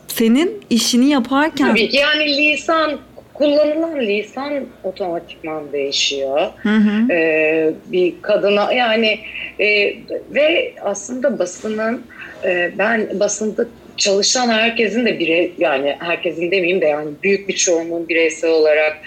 Senin 0.08 0.62
işini 0.70 1.10
yaparken... 1.10 1.68
Tabii 1.68 1.90
ki 1.90 1.98
yani 1.98 2.38
lisan 2.38 3.00
kullanılan 3.34 4.00
lisan 4.00 4.54
otomatikman 4.84 5.74
değişiyor. 5.74 6.42
Hı 6.58 6.70
hı. 6.70 7.14
Ee, 7.14 7.74
bir 7.86 8.14
kadına 8.22 8.74
yani 8.74 9.20
e, 9.60 9.96
ve 10.32 10.74
aslında 10.82 11.40
basının 11.40 12.02
e, 12.46 12.72
ben 12.78 13.20
basında 13.20 13.66
çalışan 13.98 14.50
herkesin 14.50 15.06
de 15.06 15.20
bire 15.20 15.52
yani 15.58 15.96
herkesin 16.00 16.52
demeyeyim 16.52 16.82
de 16.82 16.86
yani 16.86 17.10
büyük 17.24 17.48
bir 17.48 17.56
çoğunluğun 17.56 18.10
bireysel 18.10 18.50
olarak 18.50 18.98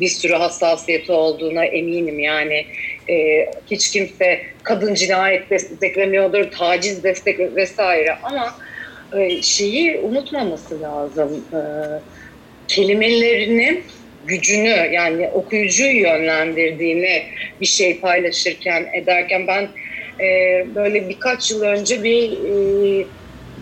bir 0.00 0.08
sürü 0.08 0.32
hassasiyeti 0.32 1.12
olduğuna 1.12 1.64
eminim 1.64 2.18
yani 2.18 2.66
e, 3.08 3.48
hiç 3.70 3.90
kimse 3.90 4.40
kadın 4.62 4.94
cinayet 4.94 5.50
desteklemiyordur, 5.50 6.50
taciz 6.50 7.04
destek 7.04 7.38
vesaire 7.38 8.16
ama 8.22 8.54
e, 9.16 9.42
şeyi 9.42 9.98
unutmaması 9.98 10.82
lazım. 10.82 11.44
E, 11.52 11.60
kelimelerinin 12.68 13.84
gücünü 14.26 14.88
yani 14.92 15.28
okuyucuyu 15.28 16.00
yönlendirdiğini 16.00 17.22
bir 17.60 17.66
şey 17.66 18.00
paylaşırken 18.00 18.86
ederken 18.92 19.46
ben 19.46 19.68
e, 20.20 20.64
böyle 20.74 21.08
birkaç 21.08 21.50
yıl 21.50 21.62
önce 21.62 22.04
bir 22.04 22.32
e, 22.32 23.06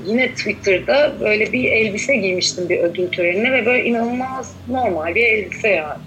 yine 0.07 0.35
Twitter'da 0.35 1.13
böyle 1.21 1.53
bir 1.53 1.65
elbise 1.65 2.17
giymiştim 2.17 2.69
bir 2.69 2.79
ödül 2.79 3.09
törenine 3.09 3.53
ve 3.53 3.67
böyle 3.67 3.85
inanılmaz 3.85 4.57
normal 4.69 5.15
bir 5.15 5.25
elbise 5.25 5.69
yani. 5.69 6.01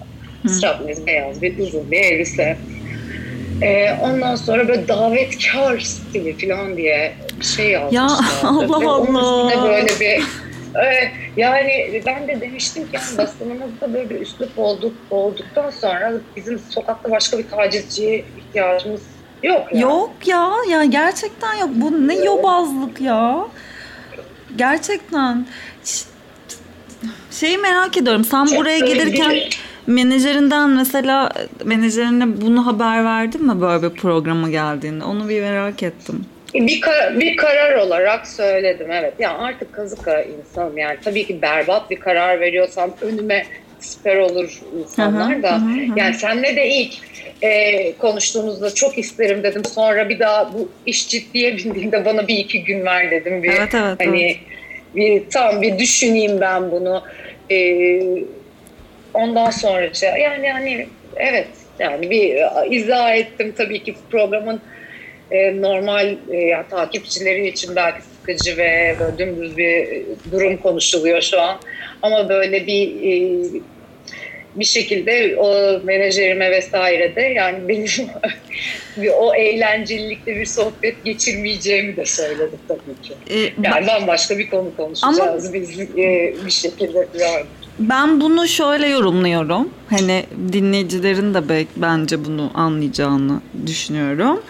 Strapless 0.48 1.06
beyaz 1.06 1.42
bir 1.42 1.58
uzun 1.58 1.90
bir 1.90 1.98
elbise. 1.98 2.56
Ee, 3.62 3.96
ondan 4.02 4.36
sonra 4.36 4.68
böyle 4.68 4.88
davetkar 4.88 5.78
stili 5.78 6.48
falan 6.48 6.76
diye 6.76 7.14
bir 7.40 7.44
şey 7.44 7.70
yazmışlar. 7.70 8.08
Ya 8.08 8.18
Allah 8.42 8.90
Allah. 8.90 9.64
böyle 9.64 10.00
bir 10.00 10.22
yani 11.36 12.02
ben 12.06 12.28
de 12.28 12.40
demiştim 12.40 12.82
ki 12.82 12.88
yani 12.92 13.18
basınımızda 13.18 13.94
böyle 13.94 14.10
bir 14.10 14.20
üslup 14.20 14.58
olduk, 14.58 14.92
olduktan 15.10 15.70
sonra 15.70 16.12
bizim 16.36 16.58
sokakta 16.58 17.10
başka 17.10 17.38
bir 17.38 17.48
tacizciye 17.48 18.24
ihtiyacımız 18.38 19.02
yok. 19.42 19.66
Yani. 19.72 19.82
Yok 19.82 20.10
ya, 20.26 20.50
ya 20.70 20.84
gerçekten 20.84 21.54
yok. 21.54 21.70
Bu 21.74 22.08
ne 22.08 22.14
yobazlık 22.14 23.00
ya. 23.00 23.46
Gerçekten. 24.56 25.46
Şeyi 27.30 27.58
merak 27.58 27.96
ediyorum. 27.96 28.24
Sen 28.24 28.44
Çok 28.44 28.58
buraya 28.58 28.78
gelirken 28.78 29.40
menajerinden 29.88 30.70
mesela 30.70 31.30
menajerine 31.64 32.40
bunu 32.40 32.66
haber 32.66 33.04
verdin 33.04 33.46
mi 33.46 33.60
böyle 33.60 33.82
bir 33.82 33.96
programa 33.96 34.50
geldiğinde? 34.50 35.04
Onu 35.04 35.28
bir 35.28 35.40
merak 35.40 35.82
ettim. 35.82 36.24
Bir, 36.54 36.80
kar- 36.80 37.20
bir 37.20 37.36
karar 37.36 37.76
olarak 37.76 38.26
söyledim 38.26 38.90
evet. 38.92 39.14
Ya 39.18 39.30
yani 39.30 39.38
artık 39.38 39.72
kazık 39.72 40.08
insanım 40.38 40.78
yani. 40.78 40.96
Tabii 41.04 41.26
ki 41.26 41.42
berbat 41.42 41.90
bir 41.90 41.96
karar 41.96 42.40
veriyorsam 42.40 42.90
önüme 43.00 43.46
siper 43.80 44.16
olur 44.16 44.60
insanlar 44.80 45.42
da. 45.42 45.52
Hı 45.52 45.56
hı, 45.56 45.92
hı. 45.92 45.98
Yani 45.98 46.14
senle 46.14 46.56
de 46.56 46.68
ilk 46.68 46.94
e, 47.42 47.92
konuştuğumuzda 47.92 48.74
çok 48.74 48.98
isterim 48.98 49.42
dedim. 49.42 49.64
Sonra 49.64 50.08
bir 50.08 50.18
daha 50.18 50.52
bu 50.54 50.68
iş 50.86 51.08
ciddiye 51.08 51.56
bindiğinde 51.56 52.04
bana 52.04 52.28
bir 52.28 52.38
iki 52.38 52.64
gün 52.64 52.84
ver 52.84 53.10
dedim. 53.10 53.42
Bir, 53.42 53.48
evet, 53.48 53.74
evet, 53.74 53.96
hani 54.06 54.24
evet. 54.24 54.36
bir 54.94 55.30
tam 55.30 55.62
bir 55.62 55.78
düşüneyim 55.78 56.40
ben 56.40 56.70
bunu. 56.70 57.02
E, 57.50 57.56
ondan 59.18 59.50
sonra 59.50 59.90
yani 60.18 60.48
hani 60.48 60.88
evet 61.16 61.48
yani 61.78 62.10
bir 62.10 62.36
izah 62.70 63.16
ettim 63.16 63.54
tabii 63.56 63.82
ki 63.82 63.94
programın 64.10 64.60
e, 65.30 65.62
normal 65.62 66.16
e, 66.30 66.36
yani 66.36 66.68
takipçileri 66.70 67.48
için 67.48 67.76
belki 67.76 68.02
sıkıcı 68.02 68.56
ve 68.56 68.96
böyle 69.00 69.18
dümdüz 69.18 69.56
bir 69.56 70.02
durum 70.32 70.56
konuşuluyor 70.56 71.22
şu 71.22 71.40
an. 71.40 71.60
Ama 72.02 72.28
böyle 72.28 72.66
bir 72.66 73.02
e, 73.02 73.60
bir 74.54 74.64
şekilde 74.64 75.36
o 75.36 75.80
menajerime 75.84 76.50
vesaire 76.50 77.16
de 77.16 77.20
yani 77.20 77.68
benim 77.68 77.88
o 79.18 79.34
eğlencelilikte 79.34 80.36
bir 80.36 80.46
sohbet 80.46 81.04
geçirmeyeceğimi 81.04 81.96
de 81.96 82.06
söyledim 82.06 82.58
tabii 82.68 83.02
ki. 83.02 83.14
Ee, 83.30 83.52
yani 83.62 83.86
bambaşka 83.86 84.38
bir 84.38 84.50
konu 84.50 84.76
konuşacağız 84.76 85.46
ama, 85.46 85.54
biz 85.54 85.80
e, 85.80 86.34
bir 86.46 86.50
şekilde 86.50 87.08
yani. 87.20 87.46
Ben 87.78 88.20
bunu 88.20 88.48
şöyle 88.48 88.88
yorumluyorum. 88.88 89.68
Hani 89.90 90.26
dinleyicilerin 90.52 91.34
de 91.34 91.66
bence 91.76 92.24
bunu 92.24 92.50
anlayacağını 92.54 93.40
düşünüyorum. 93.66 94.40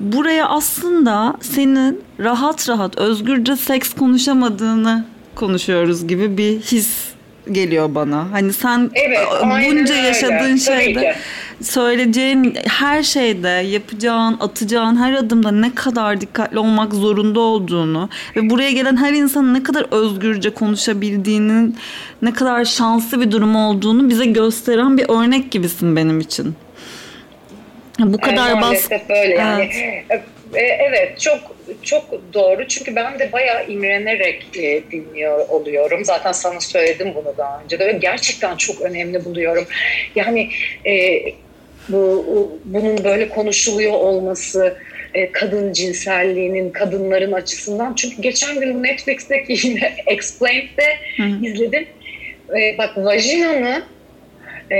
Buraya 0.00 0.48
aslında 0.48 1.36
senin 1.40 2.02
rahat 2.20 2.68
rahat 2.68 2.98
özgürce 2.98 3.56
seks 3.56 3.94
konuşamadığını 3.94 5.04
konuşuyoruz 5.34 6.08
gibi 6.08 6.38
bir 6.38 6.60
his 6.60 7.13
geliyor 7.52 7.94
bana. 7.94 8.32
Hani 8.32 8.52
sen 8.52 8.90
evet, 8.94 9.18
bunca 9.42 9.94
yaşadığın 9.94 10.44
öyle. 10.44 10.58
şeyde 10.58 11.16
söyleyeceğin 11.62 12.56
her 12.66 13.02
şeyde 13.02 13.48
yapacağın, 13.48 14.36
atacağın 14.40 14.96
her 14.96 15.12
adımda 15.12 15.50
ne 15.50 15.74
kadar 15.74 16.20
dikkatli 16.20 16.58
olmak 16.58 16.94
zorunda 16.94 17.40
olduğunu 17.40 18.08
ve 18.36 18.50
buraya 18.50 18.70
gelen 18.70 18.96
her 18.96 19.12
insanın 19.12 19.54
ne 19.54 19.62
kadar 19.62 19.86
özgürce 19.90 20.50
konuşabildiğinin 20.50 21.76
ne 22.22 22.32
kadar 22.32 22.64
şanslı 22.64 23.20
bir 23.20 23.30
durum 23.30 23.56
olduğunu 23.56 24.08
bize 24.08 24.24
gösteren 24.24 24.98
bir 24.98 25.08
örnek 25.08 25.50
gibisin 25.50 25.96
benim 25.96 26.20
için. 26.20 26.54
Bu 27.98 28.20
kadar 28.20 28.48
yani 28.48 28.60
bas... 28.60 28.62
Maalesef 28.62 29.10
öyle 29.10 29.34
yani. 29.34 29.70
Evet. 30.10 30.22
Evet 30.60 31.20
çok 31.20 31.56
çok 31.82 32.20
doğru 32.34 32.68
çünkü 32.68 32.96
ben 32.96 33.18
de 33.18 33.32
bayağı 33.32 33.66
imrenerek 33.66 34.44
e, 34.56 34.82
dinliyor 34.90 35.48
oluyorum. 35.48 36.04
Zaten 36.04 36.32
sana 36.32 36.60
söyledim 36.60 37.12
bunu 37.14 37.34
daha 37.38 37.62
önce 37.64 37.78
de. 37.78 37.98
Gerçekten 38.00 38.56
çok 38.56 38.80
önemli 38.80 39.24
buluyorum. 39.24 39.66
Yani 40.16 40.50
e, 40.86 41.22
bu 41.88 42.58
bunun 42.64 43.04
böyle 43.04 43.28
konuşuluyor 43.28 43.92
olması, 43.92 44.76
e, 45.14 45.32
kadın 45.32 45.72
cinselliğinin 45.72 46.70
kadınların 46.70 47.32
açısından. 47.32 47.94
Çünkü 47.94 48.22
geçen 48.22 48.60
gün 48.60 48.82
Netflix'teki 48.82 49.52
yine 49.66 49.92
Explained'de 50.06 50.96
izledim. 51.42 51.86
E, 52.58 52.78
bak 52.78 52.96
vajinanı 52.96 53.82
e, 54.72 54.76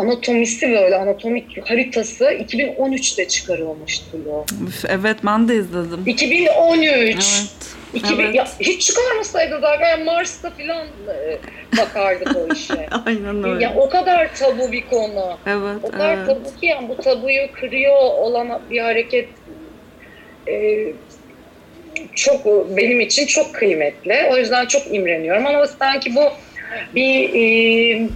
anatomisi 0.00 0.70
böyle 0.70 0.96
anatomik 0.96 1.70
haritası 1.70 2.24
2013'te 2.24 3.28
çıkarılmıştı 3.28 4.18
bu. 4.26 4.44
Evet 4.88 5.16
ben 5.26 5.48
de 5.48 5.56
izledim. 5.56 6.02
2013. 6.06 6.86
Evet. 6.88 7.70
2000, 7.94 8.24
evet. 8.24 8.34
ya, 8.34 8.46
hiç 8.60 8.86
çıkarmasaydı 8.86 9.58
zaten 9.60 10.04
Mars'ta 10.04 10.50
falan 10.50 10.86
e, 10.86 11.38
bakardık 11.78 12.36
o 12.36 12.54
işe. 12.54 12.88
Aynen 13.06 13.44
öyle. 13.44 13.64
Ya, 13.64 13.74
o 13.76 13.88
kadar 13.88 14.34
tabu 14.34 14.72
bir 14.72 14.86
konu. 14.86 15.38
Evet. 15.46 15.76
O 15.82 15.90
kadar 15.90 16.16
evet. 16.16 16.26
tabu 16.26 16.60
ki 16.60 16.66
yani 16.66 16.88
bu 16.88 16.96
tabuyu 16.96 17.52
kırıyor 17.52 17.96
olan 17.96 18.60
bir 18.70 18.80
hareket 18.80 19.28
e, 20.48 20.86
çok 22.14 22.46
benim 22.76 23.00
için 23.00 23.26
çok 23.26 23.54
kıymetli. 23.54 24.28
O 24.32 24.36
yüzden 24.36 24.66
çok 24.66 24.94
imreniyorum 24.94 25.46
ama 25.46 25.66
sanki 25.66 26.14
bu 26.14 26.22
bir 26.94 27.34
e, 27.34 28.08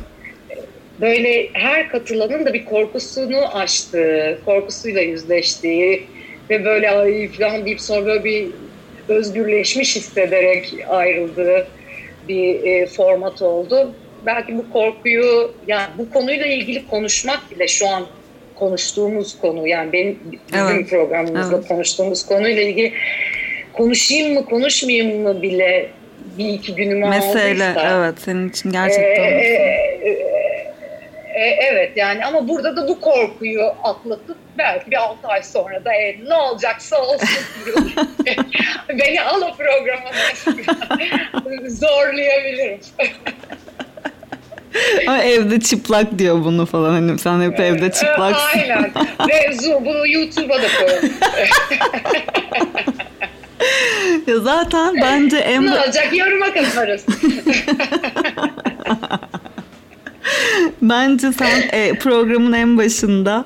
böyle 1.01 1.49
her 1.53 1.88
katılanın 1.88 2.47
da 2.47 2.55
bir 2.55 2.64
korkusunu 2.64 3.57
aştığı, 3.57 4.38
korkusuyla 4.45 5.01
yüzleştiği 5.01 6.03
ve 6.51 6.64
böyle 6.64 6.90
ay 6.90 7.28
falan 7.28 7.66
deyip 7.66 7.80
sonra 7.80 8.07
böyle 8.07 8.24
bir 8.24 8.47
özgürleşmiş 9.09 9.97
hissederek 9.97 10.74
ayrıldığı 10.88 11.66
bir 12.28 12.62
e, 12.62 12.86
format 12.86 13.42
oldu. 13.42 13.95
Belki 14.26 14.59
bu 14.59 14.72
korkuyu, 14.72 15.55
yani 15.66 15.86
bu 15.99 16.11
konuyla 16.11 16.47
ilgili 16.47 16.88
konuşmak 16.88 17.40
bile 17.51 17.68
şu 17.68 17.88
an 17.88 18.07
konuştuğumuz 18.55 19.38
konu, 19.40 19.68
yani 19.68 19.92
benim 19.92 20.18
bizim 20.53 20.66
evet. 20.66 20.90
programımızda 20.90 21.57
evet. 21.57 21.68
konuştuğumuz 21.68 22.26
konuyla 22.26 22.62
ilgili 22.62 22.92
konuşayım 23.72 24.34
mı, 24.34 24.45
konuşmayayım 24.45 25.22
mı 25.22 25.42
bile 25.42 25.90
bir 26.38 26.49
iki 26.49 26.74
günümü 26.74 27.09
Mesele, 27.09 27.64
aldıysa. 27.64 28.05
evet 28.05 28.20
senin 28.20 28.49
için 28.49 28.72
gerçekten. 28.72 29.24
E, 29.24 29.26
e, 29.26 30.11
e, 30.11 30.43
evet 31.41 31.97
yani 31.97 32.24
ama 32.24 32.49
burada 32.49 32.76
da 32.76 32.89
bu 32.89 33.01
korkuyu 33.01 33.64
atlatıp 33.82 34.37
belki 34.59 34.91
bir 34.91 34.97
6 34.97 35.28
ay 35.28 35.43
sonra 35.43 35.85
da 35.85 35.95
e, 35.95 36.16
ne 36.28 36.35
olacaksa 36.35 37.03
olsun 37.03 37.28
Beni 38.89 39.22
al 39.22 39.43
o 39.43 39.57
programa 39.57 40.11
zorlayabilirim. 41.68 42.80
Ama 45.07 45.22
evde 45.22 45.61
çıplak 45.61 46.18
diyor 46.18 46.45
bunu 46.45 46.66
falan. 46.66 46.91
Hani 46.91 47.18
sen 47.18 47.41
hep 47.41 47.61
evde 47.61 47.93
çıplaksın. 47.93 48.59
Aynen. 48.59 48.93
Ve 49.28 49.51
bunu 49.80 50.09
YouTube'a 50.09 50.62
da 50.62 50.66
koyalım. 50.78 51.12
ya 54.26 54.39
zaten 54.39 54.95
bence 55.03 55.37
en... 55.37 55.66
Ne 55.66 55.72
olacak? 55.72 56.09
Yoruma 56.12 56.53
katarız. 56.55 57.07
Bence 60.82 61.32
sen 61.32 61.62
e, 61.72 61.98
programın 61.98 62.52
en 62.52 62.78
başında 62.78 63.44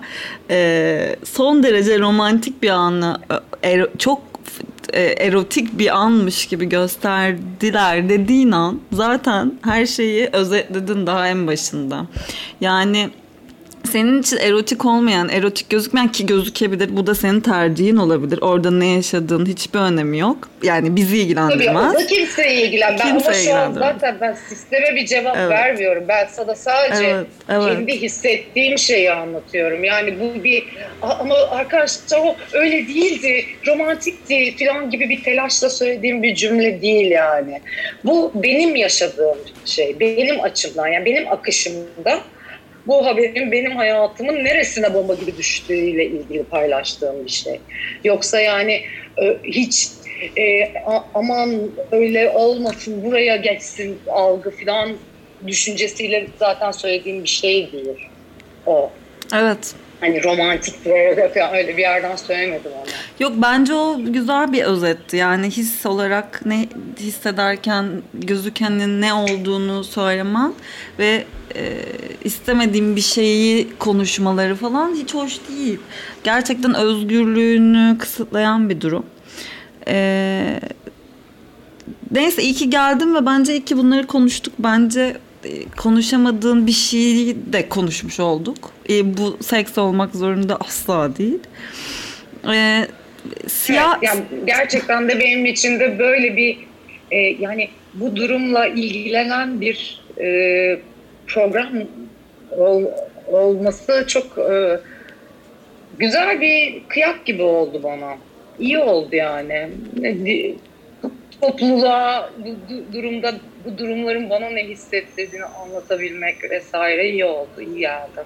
e, 0.51 1.17
son 1.25 1.63
derece 1.63 1.99
romantik 1.99 2.63
bir 2.63 2.71
anı, 2.71 3.19
e, 3.65 3.81
çok 3.99 4.23
e, 4.93 5.03
erotik 5.03 5.79
bir 5.79 5.97
anmış 5.97 6.47
gibi 6.47 6.69
gösterdiler 6.69 8.09
dediğin 8.09 8.53
an 8.53 8.81
zaten 8.93 9.53
her 9.63 9.87
şeyi 9.87 10.29
özetledin 10.33 11.07
daha 11.07 11.29
en 11.29 11.47
başında. 11.47 12.07
Yani 12.61 13.11
senin 13.89 14.23
için 14.23 14.37
erotik 14.37 14.85
olmayan, 14.85 15.29
erotik 15.29 15.71
gözükmeyen 15.71 16.13
ki 16.13 16.27
gözükebilir. 16.27 16.97
Bu 16.97 17.07
da 17.07 17.15
senin 17.15 17.41
tercihin 17.41 17.97
olabilir. 17.97 18.39
Orada 18.43 18.71
ne 18.71 18.87
yaşadığın 18.87 19.47
hiçbir 19.47 19.79
önemi 19.79 20.19
yok. 20.19 20.49
Yani 20.63 20.97
bizi 20.97 21.19
ilgilendirmez. 21.19 21.93
Tabii 21.93 22.05
o 22.05 22.07
kimseyi 22.07 22.63
ilgilen. 22.63 22.97
Ben 22.99 23.11
ama 23.11 23.33
şu 23.33 23.55
an 23.55 23.73
zaten 23.73 24.17
ben 24.21 24.37
sisteme 24.49 24.95
bir 24.95 25.07
cevap 25.07 25.37
evet. 25.37 25.51
vermiyorum. 25.51 26.05
Ben 26.09 26.29
sana 26.33 26.55
sadece 26.55 27.05
evet, 27.05 27.27
evet. 27.49 27.65
kendi 27.65 28.01
hissettiğim 28.03 28.79
şeyi 28.79 29.13
anlatıyorum. 29.13 29.85
Yani 29.85 30.15
bu 30.21 30.45
bir 30.45 30.65
ama 31.03 31.35
arkadaşlar 31.51 32.19
o 32.19 32.37
öyle 32.53 32.89
değildi, 32.89 33.45
romantikti 33.67 34.55
falan 34.57 34.91
gibi 34.91 35.09
bir 35.09 35.25
telaşla 35.25 35.71
söylediğim 35.71 36.23
bir 36.23 36.35
cümle 36.35 36.83
değil 36.83 37.11
yani. 37.11 37.61
Bu 38.05 38.33
benim 38.35 38.77
yaşadığım 38.77 39.39
şey. 39.65 40.01
Benim 40.01 40.41
açımdan 40.41 40.89
yani 40.89 41.05
benim 41.05 41.33
akışımda 41.33 42.21
bu 42.89 43.07
haberin 43.07 43.53
benim 43.53 43.77
hayatımın 43.77 44.45
neresine 44.45 44.95
bomba 44.95 45.15
gibi 45.15 45.37
düştüğüyle 45.37 46.07
ilgili 46.07 46.45
paylaştığım 46.45 47.25
bir 47.25 47.31
şey. 47.31 47.61
Yoksa 48.05 48.41
yani 48.41 48.83
e, 49.23 49.37
hiç 49.45 49.89
e, 50.37 50.73
aman 51.15 51.61
öyle 51.93 52.31
olmasın 52.31 53.05
buraya 53.05 53.37
geçsin 53.37 53.99
algı 54.11 54.51
falan 54.51 54.91
düşüncesiyle 55.47 56.27
zaten 56.39 56.71
söylediğim 56.71 57.23
bir 57.23 57.29
şey 57.29 57.73
değil 57.73 58.09
o. 58.67 58.91
Evet. 59.35 59.75
Hani 60.01 60.25
romantik 60.25 60.75
öyle 61.53 61.77
bir 61.77 61.83
yerden 61.83 62.17
söylemedim 62.17 62.71
onu. 62.73 62.87
Yok 63.21 63.33
bence 63.37 63.75
o 63.75 63.97
güzel 64.05 64.53
bir 64.53 64.63
özetti. 64.63 65.17
Yani 65.17 65.51
his 65.51 65.87
olarak 65.87 66.47
ne 66.47 66.67
hissederken 67.01 67.87
gözükenin 68.15 69.01
ne 69.01 69.15
olduğunu 69.15 69.85
söylemen 69.85 70.53
ve 70.99 71.25
e, 71.55 71.83
istemediğim 72.25 72.97
bir 72.97 73.01
şeyi 73.01 73.69
konuşmaları 73.79 74.55
falan 74.55 74.95
hiç 74.95 75.15
hoş 75.15 75.39
değil. 75.49 75.79
Gerçekten 76.25 76.75
özgürlüğünü 76.75 77.99
kısıtlayan 77.99 78.71
bir 78.71 78.81
durum. 78.81 79.07
E, 79.89 80.61
neyse 82.11 82.43
iyi 82.43 82.55
ki 82.55 82.71
geldim 82.71 83.15
ve 83.15 83.27
bence 83.27 83.53
iyi 83.53 83.65
ki 83.65 83.77
bunları 83.77 84.07
konuştuk. 84.07 84.55
Bence 84.59 85.17
konuşamadığın 85.77 86.67
bir 86.67 86.73
şeyi 86.73 87.37
de 87.53 87.69
konuşmuş 87.69 88.21
olduk. 88.21 88.73
E, 88.91 89.17
bu 89.17 89.39
seks 89.41 89.79
olmak 89.79 90.15
zorunda 90.15 90.57
asla 90.57 91.17
değil. 91.17 91.41
E, 92.55 92.87
siyah... 93.49 93.99
Evet, 93.99 94.03
yani 94.03 94.21
gerçekten 94.47 95.09
de 95.09 95.21
benim 95.21 95.47
için 95.47 95.81
de 95.81 95.99
böyle 95.99 96.37
bir 96.37 96.59
e, 97.11 97.17
yani 97.19 97.69
bu 97.95 98.17
durumla 98.17 98.67
ilgilenen 98.67 99.61
bir 99.61 100.05
e, 100.21 100.81
program 101.27 101.69
ol, 102.51 102.85
olması 103.27 104.05
çok 104.09 104.39
e, 104.39 104.81
güzel 105.99 106.41
bir 106.41 106.83
kıyak 106.89 107.27
gibi 107.27 107.43
oldu 107.43 107.81
bana. 107.83 108.17
İyi 108.59 108.79
oldu 108.79 109.17
yani. 109.17 109.69
Topluluğa 111.41 112.31
bu 112.39 112.93
durumda 112.93 113.35
bu 113.65 113.79
durumların 113.79 114.31
bana 114.31 114.51
ne 114.51 114.65
hissettirdiğini 114.65 115.45
anlatabilmek 115.45 116.51
vesaire 116.51 117.11
iyi 117.11 117.25
oldu, 117.25 117.61
iyi 117.61 117.79
geldi. 117.79 118.25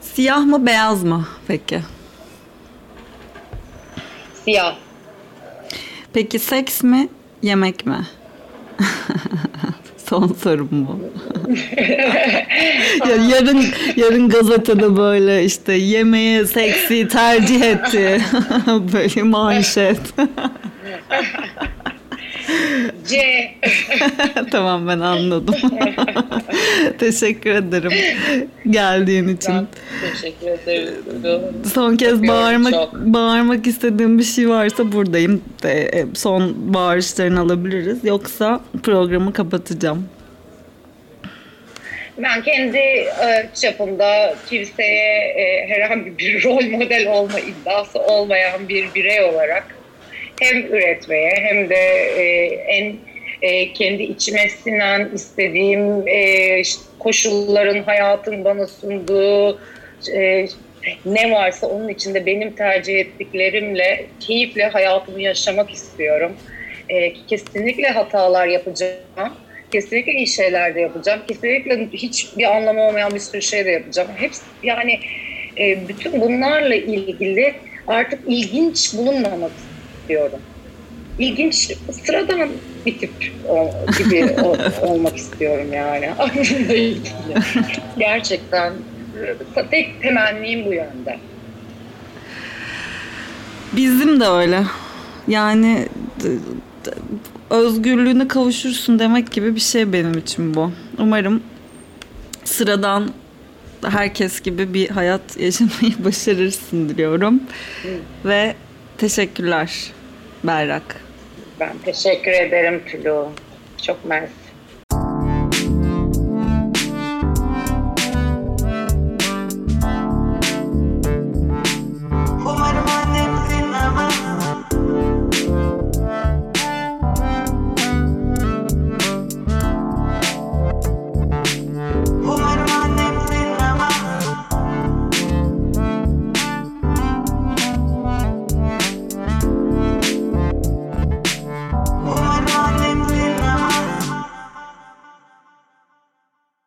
Siyah 0.00 0.44
mı 0.44 0.66
beyaz 0.66 1.04
mı 1.04 1.26
peki? 1.48 1.80
Siyah. 4.44 4.76
Peki 6.12 6.38
seks 6.38 6.82
mi 6.82 7.08
yemek 7.42 7.86
mi? 7.86 8.06
Son 10.08 10.36
sorum 10.42 10.68
bu. 10.72 10.98
ya 13.08 13.16
yarın 13.30 13.64
yarın 13.96 14.28
gazetede 14.28 14.96
böyle 14.96 15.44
işte 15.44 15.72
yemeğe 15.72 16.46
seksi 16.46 17.08
tercih 17.08 17.62
etti. 17.62 18.20
böyle 18.66 19.22
manşet. 19.22 20.00
C. 23.06 23.20
tamam 24.50 24.88
ben 24.88 25.00
anladım. 25.00 25.54
teşekkür 26.98 27.50
ederim 27.50 27.92
geldiğin 28.70 29.28
için. 29.28 29.54
Ben 29.54 29.66
teşekkür 30.12 30.46
ederim. 30.46 30.94
Son 31.74 31.96
kez 31.96 32.28
bağırmak 32.28 32.72
çok. 32.72 32.94
bağırmak 32.94 33.66
istediğim 33.66 34.18
bir 34.18 34.24
şey 34.24 34.48
varsa 34.48 34.92
buradayım. 34.92 35.42
E, 35.64 36.04
son 36.14 36.74
bağırışlarını 36.74 37.40
alabiliriz. 37.40 38.04
Yoksa 38.04 38.60
programı 38.82 39.32
kapatacağım. 39.32 40.08
Ben 42.18 42.42
kendi 42.42 42.78
e, 42.78 43.48
çapımda 43.54 44.34
kimseye 44.50 45.34
e, 45.36 45.68
herhangi 45.68 46.18
bir 46.18 46.44
rol 46.44 46.64
model 46.78 47.08
olma 47.08 47.40
iddiası 47.40 47.98
olmayan 47.98 48.68
bir 48.68 48.94
birey 48.94 49.24
olarak 49.24 49.79
hem 50.40 50.66
üretmeye 50.66 51.30
hem 51.30 51.70
de 51.70 51.74
e, 52.16 52.46
en 52.68 52.96
e, 53.42 53.72
kendi 53.72 54.02
içime 54.02 54.48
sinen 54.48 55.10
istediğim 55.14 56.08
e, 56.08 56.62
koşulların 56.98 57.82
hayatın 57.82 58.44
bana 58.44 58.66
sunduğu 58.66 59.58
e, 60.14 60.46
ne 61.06 61.30
varsa 61.30 61.66
onun 61.66 61.88
içinde 61.88 62.26
benim 62.26 62.50
tercih 62.50 62.98
ettiklerimle 62.98 64.06
keyifle 64.20 64.64
hayatımı 64.64 65.22
yaşamak 65.22 65.70
istiyorum. 65.70 66.32
E, 66.88 67.12
kesinlikle 67.26 67.88
hatalar 67.88 68.46
yapacağım. 68.46 69.32
Kesinlikle 69.72 70.12
iyi 70.12 70.26
şeyler 70.26 70.74
de 70.74 70.80
yapacağım. 70.80 71.20
Kesinlikle 71.28 71.88
hiçbir 71.92 72.56
anlamı 72.56 72.80
olmayan 72.82 73.14
bir 73.14 73.18
sürü 73.18 73.42
şey 73.42 73.64
de 73.64 73.70
yapacağım. 73.70 74.08
Hepsi 74.16 74.42
yani 74.62 75.00
e, 75.58 75.88
bütün 75.88 76.20
bunlarla 76.20 76.74
ilgili 76.74 77.54
artık 77.86 78.20
ilginç 78.28 78.94
bulunmamak 78.94 79.50
istiyorum. 80.00 80.38
İlginç, 81.18 81.72
sıradan 82.04 82.50
bir 82.86 82.98
tip 82.98 83.10
o, 83.48 83.70
gibi 83.98 84.36
o, 84.42 84.56
olmak 84.86 85.16
istiyorum 85.16 85.72
yani. 85.72 86.10
Gerçekten 87.98 88.72
tek 89.70 90.02
temennim 90.02 90.64
bu 90.64 90.72
yönde. 90.72 91.18
Bizim 93.72 94.20
de 94.20 94.26
öyle. 94.26 94.62
Yani 95.28 95.88
özgürlüğüne 97.50 98.28
kavuşursun 98.28 98.98
demek 98.98 99.32
gibi 99.32 99.54
bir 99.54 99.60
şey 99.60 99.92
benim 99.92 100.18
için 100.18 100.54
bu. 100.54 100.72
Umarım 100.98 101.42
sıradan 102.44 103.10
herkes 103.88 104.40
gibi 104.40 104.74
bir 104.74 104.88
hayat 104.88 105.36
yaşamayı 105.40 105.94
başarırsın 106.04 106.88
diliyorum. 106.88 107.40
Hı. 107.82 107.88
Ve 108.28 108.54
teşekkürler 109.00 109.92
Berrak. 110.44 111.00
Ben 111.60 111.72
teşekkür 111.84 112.30
ederim 112.30 112.82
Tülü. 112.86 113.24
Çok 113.82 114.04
mersi. 114.04 114.39